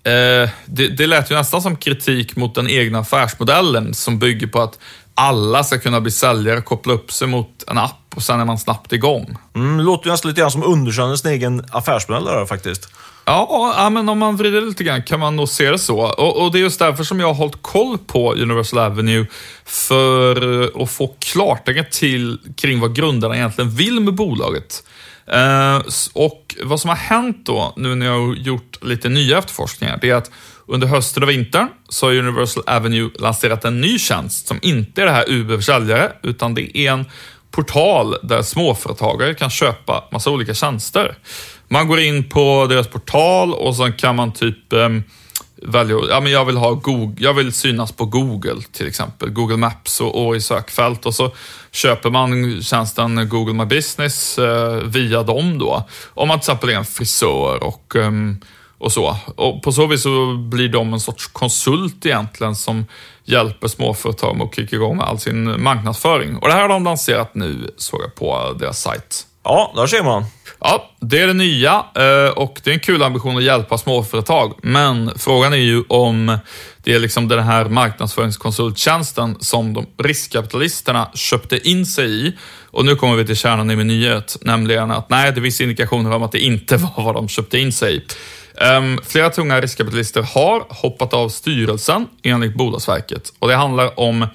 uh, 0.06 0.50
det, 0.64 0.88
det 0.88 1.06
lät 1.06 1.30
ju 1.30 1.34
nästan 1.34 1.62
som 1.62 1.76
kritik 1.76 2.36
mot 2.36 2.54
den 2.54 2.70
egna 2.70 2.98
affärsmodellen 2.98 3.94
som 3.94 4.18
bygger 4.18 4.46
på 4.46 4.60
att 4.60 4.78
alla 5.14 5.64
ska 5.64 5.78
kunna 5.78 6.00
bli 6.00 6.10
säljare, 6.10 6.60
koppla 6.60 6.92
upp 6.92 7.12
sig 7.12 7.28
mot 7.28 7.64
en 7.66 7.78
app 7.78 7.96
och 8.14 8.22
sen 8.22 8.40
är 8.40 8.44
man 8.44 8.58
snabbt 8.58 8.92
igång. 8.92 9.36
Mm, 9.54 9.76
det 9.76 9.82
låter 9.82 10.06
ju 10.06 10.10
nästan 10.10 10.28
lite 10.28 10.40
grann 10.40 10.50
som 10.50 10.64
underkänner 10.64 11.16
sin 11.16 11.30
egen 11.30 11.64
affärsmodell 11.70 12.24
där 12.24 12.46
faktiskt. 12.46 12.88
Ja, 13.24 13.74
ja, 13.76 13.90
men 13.90 14.08
om 14.08 14.18
man 14.18 14.36
vrider 14.36 14.60
lite 14.60 14.84
grann 14.84 15.02
kan 15.02 15.20
man 15.20 15.36
nog 15.36 15.48
se 15.48 15.70
det 15.70 15.78
så. 15.78 15.98
Och, 15.98 16.42
och, 16.42 16.52
det 16.52 16.58
är 16.58 16.60
just 16.60 16.78
därför 16.78 17.04
som 17.04 17.20
jag 17.20 17.26
har 17.26 17.34
hållit 17.34 17.62
koll 17.62 17.98
på 17.98 18.34
Universal 18.34 18.78
Avenue 18.78 19.26
för 19.64 20.62
att 20.82 20.90
få 20.90 21.14
klartecken 21.18 21.84
till 21.90 22.38
kring 22.56 22.80
vad 22.80 22.96
grundarna 22.96 23.36
egentligen 23.36 23.70
vill 23.70 24.00
med 24.00 24.14
bolaget. 24.14 24.82
Eh, 25.32 25.82
och 26.12 26.56
vad 26.62 26.80
som 26.80 26.88
har 26.88 26.96
hänt 26.96 27.46
då, 27.46 27.74
nu 27.76 27.94
när 27.94 28.06
jag 28.06 28.26
har 28.26 28.34
gjort 28.34 28.84
lite 28.84 29.08
nya 29.08 29.38
efterforskningar, 29.38 29.98
det 30.00 30.10
är 30.10 30.14
att 30.14 30.30
under 30.66 30.86
hösten 30.86 31.22
och 31.22 31.28
vintern 31.28 31.68
så 31.88 32.06
har 32.06 32.14
Universal 32.14 32.62
Avenue 32.66 33.10
lanserat 33.18 33.64
en 33.64 33.80
ny 33.80 33.98
tjänst 33.98 34.46
som 34.46 34.58
inte 34.62 35.02
är 35.02 35.06
det 35.06 35.12
här 35.12 35.24
Uber-försäljare, 35.28 36.12
utan 36.22 36.54
det 36.54 36.78
är 36.78 36.92
en 36.92 37.04
portal 37.50 38.16
där 38.22 38.42
småföretagare 38.42 39.34
kan 39.34 39.50
köpa 39.50 40.04
massa 40.12 40.30
olika 40.30 40.54
tjänster. 40.54 41.14
Man 41.68 41.88
går 41.88 42.00
in 42.00 42.28
på 42.28 42.66
deras 42.70 42.88
portal 42.88 43.54
och 43.54 43.76
sen 43.76 43.92
kan 43.92 44.16
man 44.16 44.32
typ 44.32 44.72
ehm, 44.72 45.02
väljer 45.62 45.96
välja, 45.96 46.14
ja 46.14 46.20
men 46.20 46.32
jag 46.32 46.44
vill 46.44 46.56
ha 46.56 46.70
Google, 46.70 47.16
jag 47.18 47.34
vill 47.34 47.52
synas 47.52 47.92
på 47.92 48.04
Google 48.04 48.62
till 48.72 48.86
exempel, 48.86 49.30
Google 49.30 49.56
Maps 49.56 50.00
och, 50.00 50.26
och 50.26 50.36
i 50.36 50.40
sökfält 50.40 51.06
och 51.06 51.14
så 51.14 51.30
köper 51.70 52.10
man 52.10 52.62
tjänsten 52.62 53.28
Google 53.28 53.54
My 53.54 53.64
Business 53.64 54.38
eh, 54.38 54.74
via 54.74 55.22
dem 55.22 55.58
då. 55.58 55.88
Om 56.14 56.28
man 56.28 56.40
till 56.40 56.50
exempel 56.50 56.70
är 56.70 56.74
en 56.74 56.84
frisör 56.84 57.62
och, 57.62 57.96
eh, 57.96 58.10
och 58.78 58.92
så. 58.92 59.16
Och 59.36 59.62
på 59.62 59.72
så 59.72 59.86
vis 59.86 60.02
så 60.02 60.34
blir 60.34 60.68
de 60.68 60.92
en 60.92 61.00
sorts 61.00 61.26
konsult 61.26 62.06
egentligen 62.06 62.56
som 62.56 62.86
hjälper 63.24 63.68
småföretag 63.68 64.36
med 64.36 64.46
att 64.46 64.54
kicka 64.54 64.76
igång 64.76 64.96
med 64.96 65.06
all 65.06 65.18
sin 65.18 65.62
marknadsföring. 65.62 66.36
Och 66.36 66.48
det 66.48 66.54
här 66.54 66.62
har 66.62 66.68
de 66.68 66.84
lanserat 66.84 67.34
nu, 67.34 67.74
såg 67.76 68.02
jag 68.02 68.14
på 68.14 68.56
deras 68.58 68.80
sajt. 68.80 69.26
Ja, 69.44 69.72
där 69.76 69.86
ser 69.86 70.02
man. 70.02 70.24
Ja, 70.60 70.90
det 71.00 71.18
är 71.18 71.26
det 71.26 71.32
nya 71.32 71.84
eh, 71.94 72.32
och 72.36 72.60
det 72.64 72.70
är 72.70 72.74
en 72.74 72.80
kul 72.80 73.02
ambition 73.02 73.36
att 73.36 73.42
hjälpa 73.42 73.78
småföretag. 73.78 74.54
Men 74.62 75.12
frågan 75.16 75.52
är 75.52 75.56
ju 75.56 75.82
om 75.88 76.38
det 76.82 76.94
är 76.94 76.98
liksom 76.98 77.28
den 77.28 77.44
här 77.44 77.64
marknadsföringskonsulttjänsten 77.64 79.36
som 79.40 79.74
de 79.74 79.86
riskkapitalisterna 79.98 81.10
köpte 81.14 81.68
in 81.68 81.86
sig 81.86 82.26
i. 82.26 82.36
Och 82.70 82.84
nu 82.84 82.96
kommer 82.96 83.16
vi 83.16 83.26
till 83.26 83.36
kärnan 83.36 83.70
i 83.70 83.76
min 83.76 83.86
nyhet, 83.86 84.36
nämligen 84.40 84.90
att 84.90 85.10
nej, 85.10 85.32
det 85.32 85.42
finns 85.42 85.60
indikationer 85.60 86.10
om 86.12 86.22
att 86.22 86.32
det 86.32 86.40
inte 86.40 86.76
var 86.96 87.04
vad 87.04 87.14
de 87.14 87.28
köpte 87.28 87.58
in 87.58 87.72
sig 87.72 87.96
i. 87.96 88.02
Um, 88.64 89.00
flera 89.06 89.30
tunga 89.30 89.60
riskkapitalister 89.60 90.22
har 90.22 90.64
hoppat 90.68 91.14
av 91.14 91.28
styrelsen 91.28 92.06
enligt 92.22 92.54
Bolagsverket 92.54 93.32
och 93.38 93.48
det 93.48 93.54
handlar 93.54 94.00
om 94.00 94.26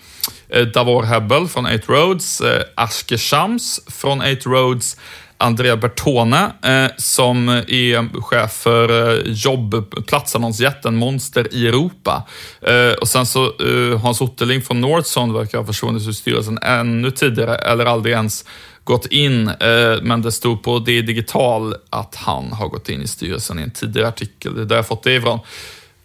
Eh, 0.50 0.68
Davor 0.68 1.04
Hebel 1.04 1.48
från 1.48 1.66
8 1.66 1.78
Roads, 1.88 2.42
eh, 2.42 2.62
Ashke 2.76 3.18
Shams 3.18 3.82
från 3.88 4.22
8 4.22 4.50
Roads, 4.50 4.98
Andrea 5.38 5.78
Bertone 5.78 6.52
eh, 6.64 6.92
som 6.98 7.50
är 7.50 8.22
chef 8.22 8.52
för 8.52 9.10
eh, 9.10 9.22
jobbplatsannonsjätten 9.26 10.96
Monster 10.96 11.54
i 11.54 11.68
Europa. 11.68 12.24
Eh, 12.62 12.92
och 13.02 13.08
sen 13.08 13.26
så 13.26 13.46
eh, 13.46 14.00
Hans 14.02 14.22
Otterling 14.22 14.62
från 14.62 14.82
Northson 14.82 15.34
verkar 15.34 15.58
ha 15.58 15.66
försvunnit 15.66 16.08
ur 16.08 16.12
styrelsen 16.12 16.60
ännu 16.62 17.12
tidigare 17.12 17.56
eller 17.56 17.86
aldrig 17.86 18.16
ens 18.16 18.46
gått 18.84 19.06
in, 19.06 19.48
eh, 19.48 20.02
men 20.02 20.22
det 20.22 20.32
stod 20.32 20.64
på 20.64 20.80
det 20.80 21.02
digital 21.02 21.76
att 21.90 22.16
han 22.16 22.54
har 22.54 22.68
gått 22.68 22.90
in 22.90 23.02
i 23.02 23.08
styrelsen 23.08 23.60
i 23.60 23.62
en 23.62 23.72
tidigare 23.72 24.08
artikel. 24.08 24.56
Det 24.56 24.62
är 24.62 24.66
där 24.66 24.76
jag 24.76 24.88
fått 24.88 25.04
det 25.04 25.16
ifrån. 25.16 25.40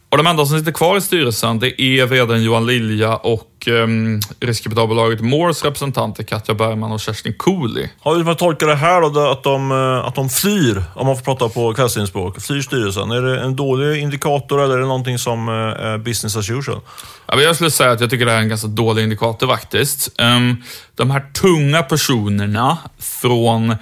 Och 0.09 0.17
de 0.17 0.27
enda 0.27 0.47
som 0.47 0.59
sitter 0.59 0.73
kvar 0.73 0.97
i 0.97 1.01
styrelsen, 1.01 1.59
det 1.59 1.83
är 1.83 2.07
vdn 2.07 2.43
Johan 2.43 2.67
Lilja 2.67 3.17
och 3.17 3.50
um, 3.69 4.21
riskkapitalbolaget 4.41 5.21
Moores 5.21 5.65
representanter 5.65 6.23
Katja 6.23 6.55
Bergman 6.55 6.93
och 6.93 7.01
Kerstin 7.01 7.35
Cooley. 7.35 7.89
Har 8.01 8.15
vi 8.15 8.25
fått 8.25 8.39
tolka 8.39 8.67
det 8.67 8.75
här 8.75 9.01
då, 9.01 9.31
att 9.31 9.43
de, 9.43 9.73
eh, 9.73 10.07
att 10.07 10.15
de 10.15 10.29
flyr, 10.29 10.85
om 10.95 11.07
man 11.07 11.17
får 11.17 11.25
prata 11.25 11.49
på 11.49 11.75
kvällstidningsspråk, 11.75 12.41
flyr 12.41 12.63
styrelsen? 12.63 13.11
Är 13.11 13.23
det 13.23 13.41
en 13.41 13.57
dålig 13.57 14.03
indikator 14.03 14.65
eller 14.65 14.75
är 14.75 14.81
det 14.81 14.87
någonting 14.87 15.19
som 15.19 15.49
eh, 15.49 15.55
är 15.55 15.99
business 15.99 16.37
as 16.37 16.51
usual? 16.51 16.81
Ja, 17.27 17.41
jag 17.41 17.55
skulle 17.55 17.71
säga 17.71 17.91
att 17.91 18.01
jag 18.01 18.11
tycker 18.11 18.25
det 18.25 18.31
här 18.31 18.39
är 18.39 18.43
en 18.43 18.49
ganska 18.49 18.69
dålig 18.69 19.03
indikator 19.03 19.47
faktiskt. 19.47 20.21
Um, 20.21 20.63
de 20.95 21.11
här 21.11 21.21
tunga 21.33 21.83
personerna 21.83 22.79
från 22.99 23.77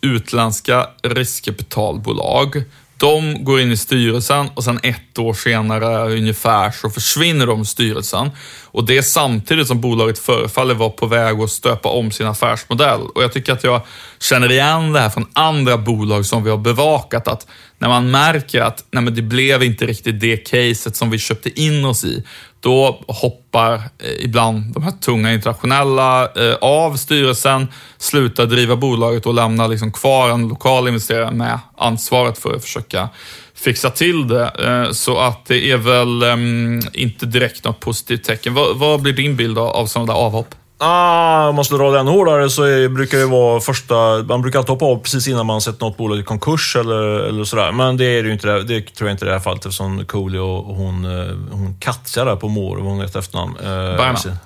utländska 0.00 0.86
riskkapitalbolag 1.02 2.64
de 2.98 3.44
går 3.44 3.60
in 3.60 3.72
i 3.72 3.76
styrelsen 3.76 4.48
och 4.54 4.64
sen 4.64 4.80
ett 4.82 5.18
år 5.18 5.34
senare 5.34 6.16
ungefär 6.16 6.70
så 6.70 6.90
försvinner 6.90 7.46
de 7.46 7.60
ur 7.60 7.64
styrelsen. 7.64 8.30
Och 8.64 8.84
det 8.84 8.98
är 8.98 9.02
samtidigt 9.02 9.66
som 9.66 9.80
bolaget 9.80 10.18
förefaller 10.18 10.74
vara 10.74 10.90
på 10.90 11.06
väg 11.06 11.40
att 11.40 11.50
stöpa 11.50 11.88
om 11.88 12.10
sin 12.10 12.26
affärsmodell. 12.26 13.00
Och 13.00 13.22
jag 13.22 13.32
tycker 13.32 13.52
att 13.52 13.64
jag 13.64 13.80
känner 14.20 14.52
igen 14.52 14.92
det 14.92 15.00
här 15.00 15.10
från 15.10 15.26
andra 15.32 15.78
bolag 15.78 16.26
som 16.26 16.44
vi 16.44 16.50
har 16.50 16.58
bevakat. 16.58 17.28
Att 17.28 17.46
när 17.78 17.88
man 17.88 18.10
märker 18.10 18.60
att 18.60 18.84
nej 18.90 19.02
men 19.02 19.14
det 19.14 19.22
blev 19.22 19.62
inte 19.62 19.86
riktigt 19.86 20.20
det 20.20 20.36
caset 20.36 20.96
som 20.96 21.10
vi 21.10 21.18
köpte 21.18 21.60
in 21.60 21.84
oss 21.84 22.04
i, 22.04 22.24
då 22.60 23.00
hoppar 23.08 23.74
eh, 23.74 24.24
ibland 24.24 24.74
de 24.74 24.82
här 24.82 24.92
tunga 24.92 25.32
internationella 25.32 26.24
eh, 26.24 26.54
av 26.60 26.96
styrelsen, 26.96 27.68
slutar 27.98 28.46
driva 28.46 28.76
bolaget 28.76 29.26
och 29.26 29.34
lämnar 29.34 29.68
liksom 29.68 29.92
kvar 29.92 30.30
en 30.30 30.48
lokal 30.48 30.88
investerare 30.88 31.30
med 31.30 31.58
ansvaret 31.76 32.38
för 32.38 32.54
att 32.54 32.62
försöka 32.62 33.08
fixa 33.54 33.90
till 33.90 34.28
det. 34.28 34.50
Eh, 34.64 34.92
så 34.92 35.18
att 35.18 35.46
det 35.46 35.70
är 35.70 35.76
väl 35.76 36.22
ehm, 36.22 36.80
inte 36.92 37.26
direkt 37.26 37.64
något 37.64 37.80
positivt 37.80 38.24
tecken. 38.24 38.54
Vad, 38.54 39.00
blir 39.00 39.12
din 39.12 39.36
bild 39.36 39.58
av 39.58 39.86
sådana 39.86 40.12
där 40.12 40.20
avhopp? 40.20 40.54
Ah, 40.80 41.48
om 41.48 41.54
man 41.54 41.64
dra 41.64 41.90
det 41.90 41.98
ännu 41.98 42.10
hårdare 42.10 42.50
så 42.50 42.62
är, 42.62 42.88
brukar 42.88 43.18
det 43.18 43.26
vara 43.26 43.60
första... 43.60 44.22
Man 44.22 44.42
brukar 44.42 44.58
alltid 44.58 44.70
hoppa 44.70 44.84
av 44.84 44.96
precis 44.96 45.28
innan 45.28 45.46
man 45.46 45.60
sett 45.60 45.80
något 45.80 45.96
bolag 45.96 46.18
i 46.18 46.22
konkurs 46.22 46.76
eller, 46.76 47.02
eller 47.02 47.44
sådär. 47.44 47.72
Men 47.72 47.96
det 47.96 48.04
är 48.04 48.22
det 48.22 48.26
ju 48.26 48.32
inte. 48.32 48.46
Det, 48.46 48.62
det 48.62 48.80
tror 48.80 49.08
jag 49.08 49.14
inte 49.14 49.24
i 49.24 49.28
det 49.28 49.34
här 49.34 49.40
fallet 49.40 49.66
eftersom 49.66 50.04
Cooley 50.04 50.40
och, 50.40 50.74
hon, 50.76 51.04
eh, 51.04 51.34
hon 51.50 51.76
Katja 51.80 52.24
där 52.24 52.36
på 52.36 52.48
Mår, 52.48 52.76
vad 52.76 52.86
hon 52.86 53.00
heter 53.00 53.18
efternamn. 53.18 53.56
Eh, 53.64 53.96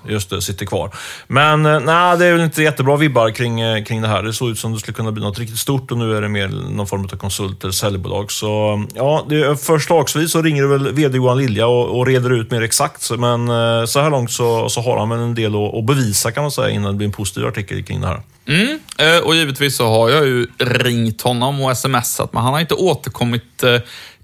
just 0.08 0.30
det, 0.30 0.42
sitter 0.42 0.66
kvar. 0.66 0.90
Men 1.26 1.66
eh, 1.66 1.80
nej, 1.80 2.18
det 2.18 2.26
är 2.26 2.32
väl 2.32 2.42
inte 2.42 2.62
jättebra 2.62 2.96
vibbar 2.96 3.30
kring, 3.30 3.60
eh, 3.60 3.84
kring 3.84 4.02
det 4.02 4.08
här. 4.08 4.22
Det 4.22 4.32
såg 4.32 4.50
ut 4.50 4.58
som 4.58 4.72
det 4.72 4.78
skulle 4.78 4.94
kunna 4.94 5.12
bli 5.12 5.22
något 5.22 5.38
riktigt 5.38 5.58
stort 5.58 5.90
och 5.90 5.98
nu 5.98 6.16
är 6.16 6.22
det 6.22 6.28
mer 6.28 6.48
någon 6.48 6.86
form 6.86 7.04
av 7.04 7.16
konsult 7.16 7.64
eller 7.64 7.72
säljbolag. 7.72 8.32
Så 8.32 8.84
ja, 8.94 9.26
det, 9.28 9.56
förslagsvis 9.56 10.32
så 10.32 10.42
ringer 10.42 10.62
du 10.62 10.68
väl 10.68 10.92
VD 10.92 11.16
Johan 11.16 11.38
Lilja 11.38 11.66
och, 11.66 11.98
och 11.98 12.06
reder 12.06 12.30
ut 12.30 12.50
mer 12.50 12.62
exakt. 12.62 13.10
Men 13.10 13.48
eh, 13.48 13.84
så 13.84 14.00
här 14.00 14.10
långt 14.10 14.32
så, 14.32 14.68
så 14.68 14.80
har 14.80 14.98
han 14.98 15.08
väl 15.08 15.18
en 15.18 15.34
del 15.34 15.54
att, 15.54 15.74
att 15.74 15.84
bevisa 15.84 16.21
gissa 16.22 16.32
kan 16.32 16.42
man 16.42 16.50
säga 16.50 16.70
innan 16.70 16.92
det 16.92 16.96
blir 16.96 17.06
en 17.06 17.12
positiv 17.12 17.46
artikel 17.46 17.82
kring 17.82 18.00
det 18.00 18.06
här. 18.06 18.22
Mm, 18.46 18.78
eh, 18.98 19.22
och 19.24 19.34
givetvis 19.34 19.76
så 19.76 19.88
har 19.88 20.10
jag 20.10 20.26
ju 20.26 20.46
ringt 20.58 21.22
honom 21.22 21.62
och 21.62 21.76
smsat, 21.76 22.32
men 22.32 22.42
han 22.42 22.52
har 22.52 22.60
inte 22.60 22.74
återkommit 22.74 23.62
eh, 23.62 23.80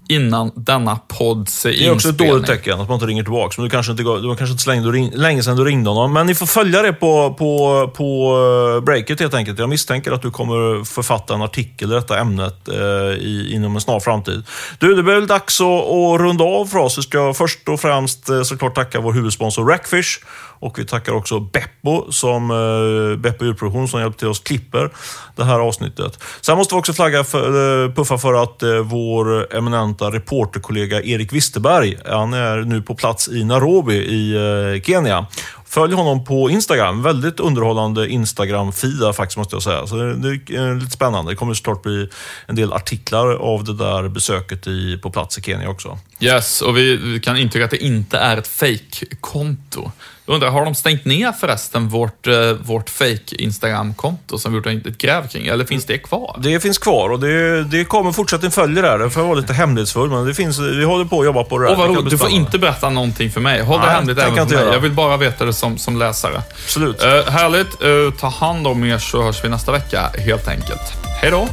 innan 0.09 0.51
denna 0.55 0.95
podds 0.95 1.63
Det 1.63 1.85
är 1.85 1.91
också 1.91 2.09
ett 2.09 2.17
dåligt 2.17 2.45
tecken 2.45 2.79
att 2.79 2.87
man 2.87 2.95
inte 2.95 3.05
ringer 3.05 3.23
tillbaka. 3.23 3.53
Men 3.57 3.63
du 3.63 3.69
kanske 3.69 3.91
inte, 3.91 4.03
det 4.03 4.09
var 4.09 4.35
kanske 4.35 4.51
inte 4.51 4.63
så 4.63 4.69
länge, 4.69 4.87
ring, 4.87 5.11
länge 5.15 5.43
sedan 5.43 5.57
du 5.57 5.65
ringde 5.65 5.89
honom. 5.89 6.13
Men 6.13 6.25
ni 6.25 6.35
får 6.35 6.45
följa 6.45 6.81
det 6.81 6.93
på, 6.93 7.35
på, 7.39 7.91
på 7.95 8.37
eh, 8.77 8.83
breaket 8.83 9.19
helt 9.19 9.33
enkelt. 9.33 9.59
Jag 9.59 9.69
misstänker 9.69 10.11
att 10.11 10.21
du 10.21 10.31
kommer 10.31 10.83
författa 10.83 11.33
en 11.33 11.41
artikel 11.41 11.91
i 11.91 11.95
detta 11.95 12.19
ämnet 12.19 12.67
eh, 12.67 12.75
i, 13.19 13.51
inom 13.53 13.75
en 13.75 13.81
snar 13.81 13.99
framtid. 13.99 14.43
Du, 14.79 14.95
det 14.95 15.03
blir 15.03 15.13
väl 15.13 15.27
dags 15.27 15.61
att, 15.61 15.67
att 15.67 16.21
runda 16.21 16.43
av 16.43 16.65
för 16.65 16.77
oss. 16.77 16.97
Vi 16.97 17.01
ska 17.01 17.33
först 17.33 17.69
och 17.69 17.79
främst 17.79 18.29
såklart 18.43 18.75
tacka 18.75 18.99
vår 18.99 19.13
huvudsponsor 19.13 19.65
Rackfish. 19.65 20.19
Och 20.59 20.79
vi 20.79 20.85
tackar 20.85 21.13
också 21.13 21.39
Beppo, 21.39 22.11
som, 22.11 22.51
eh, 22.51 23.19
Beppo 23.19 23.45
Djurproduktion, 23.45 23.87
som 23.87 23.99
hjälpte 23.99 24.27
oss 24.27 24.39
klipper 24.39 24.89
det 25.35 25.43
här 25.43 25.59
avsnittet. 25.59 26.19
Sen 26.41 26.57
måste 26.57 26.75
vi 26.75 26.79
också 26.79 26.93
flagga 26.93 27.23
för, 27.23 27.83
eh, 27.83 27.93
puffa 27.93 28.17
för 28.17 28.33
att 28.43 28.63
eh, 28.63 28.69
vår 28.69 29.55
eminenta 29.55 30.11
reporterkollega 30.11 31.01
Erik 31.01 31.33
Wisterberg. 31.33 31.97
Han 32.05 32.33
är 32.33 32.57
nu 32.57 32.81
på 32.81 32.95
plats 32.95 33.29
i 33.29 33.43
Nairobi 33.43 33.95
i 33.95 34.35
eh, 34.35 34.81
Kenya. 34.81 35.25
Följ 35.69 35.93
honom 35.93 36.25
på 36.25 36.49
Instagram. 36.49 37.03
Väldigt 37.03 37.39
underhållande 37.39 38.09
Instagram-fida 38.09 39.13
faktiskt, 39.13 39.37
måste 39.37 39.55
jag 39.55 39.63
säga. 39.63 39.87
Så 39.87 39.95
det, 39.95 40.15
det 40.15 40.55
är 40.55 40.69
eh, 40.69 40.75
lite 40.75 40.91
spännande. 40.91 41.31
Det 41.31 41.35
kommer 41.35 41.53
såklart 41.53 41.81
bli 41.81 42.09
en 42.47 42.55
del 42.55 42.73
artiklar 42.73 43.35
av 43.35 43.63
det 43.63 43.73
där 43.73 44.07
besöket 44.07 44.67
i, 44.67 44.97
på 44.97 45.09
plats 45.09 45.37
i 45.37 45.41
Kenya 45.41 45.69
också. 45.69 45.99
Yes, 46.19 46.61
och 46.61 46.77
vi, 46.77 47.19
kan 47.23 47.37
intyga 47.37 47.65
att 47.65 47.71
det 47.71 47.83
inte 47.83 48.17
är 48.17 48.37
ett 48.37 48.47
fake-konto. 48.47 49.91
Jag 50.25 50.33
undrar, 50.33 50.49
har 50.49 50.65
de 50.65 50.75
stängt 50.75 51.05
ner 51.05 51.31
förresten 51.31 51.89
vårt, 51.89 52.27
eh, 52.27 52.51
vårt 52.51 52.89
fake 52.89 53.35
Instagram-konto 53.35 54.37
som 54.37 54.51
vi 54.51 54.57
gjort 54.57 54.85
ett 54.87 54.97
gräv 54.97 55.27
kring? 55.27 55.47
Eller 55.47 55.65
finns 55.65 55.85
det 55.85 55.97
kvar? 55.97 56.39
Det 56.43 56.59
finns 56.59 56.77
kvar 56.77 57.09
och 57.09 57.19
det, 57.19 57.63
det 57.63 57.85
kommer 57.85 58.11
fortsättning 58.11 58.51
följer 58.51 58.83
där. 58.83 58.99
Det 58.99 59.09
får 59.09 59.21
vara 59.21 59.33
lite 59.33 59.53
hemlighetsfull, 59.53 60.09
men 60.09 60.25
det 60.25 60.33
finns, 60.33 60.59
vi 60.59 60.83
håller 60.83 61.05
på 61.05 61.19
att 61.19 61.25
jobba 61.25 61.43
på 61.43 61.57
det 61.57 61.67
Det 61.67 61.73
roligt. 61.75 62.01
bli 62.01 62.09
Du 62.09 62.17
får 62.17 62.29
inte 62.29 62.59
berätta 62.59 62.89
någonting 62.89 63.31
för 63.31 63.41
mig. 63.41 63.61
Håll 63.61 63.79
det 63.79 63.85
Nej, 63.85 63.95
hemligt 63.95 64.17
tänker 64.17 64.33
även 64.33 64.47
för 64.47 64.55
mig. 64.55 64.63
göra. 64.63 64.73
Jag 64.73 64.81
vill 64.81 64.91
bara 64.91 65.17
veta 65.17 65.45
det 65.45 65.53
som, 65.53 65.77
som 65.77 65.97
läsare. 65.97 66.41
Absolut. 66.65 67.03
Eh, 67.03 67.25
härligt. 67.25 67.81
Eh, 67.83 68.19
ta 68.19 68.27
hand 68.27 68.67
om 68.67 68.83
er 68.83 68.97
så 68.97 69.23
hörs 69.23 69.43
vi 69.43 69.49
nästa 69.49 69.71
vecka, 69.71 70.09
helt 70.17 70.47
enkelt. 70.47 70.93
Hej 71.21 71.31
då! 71.31 71.47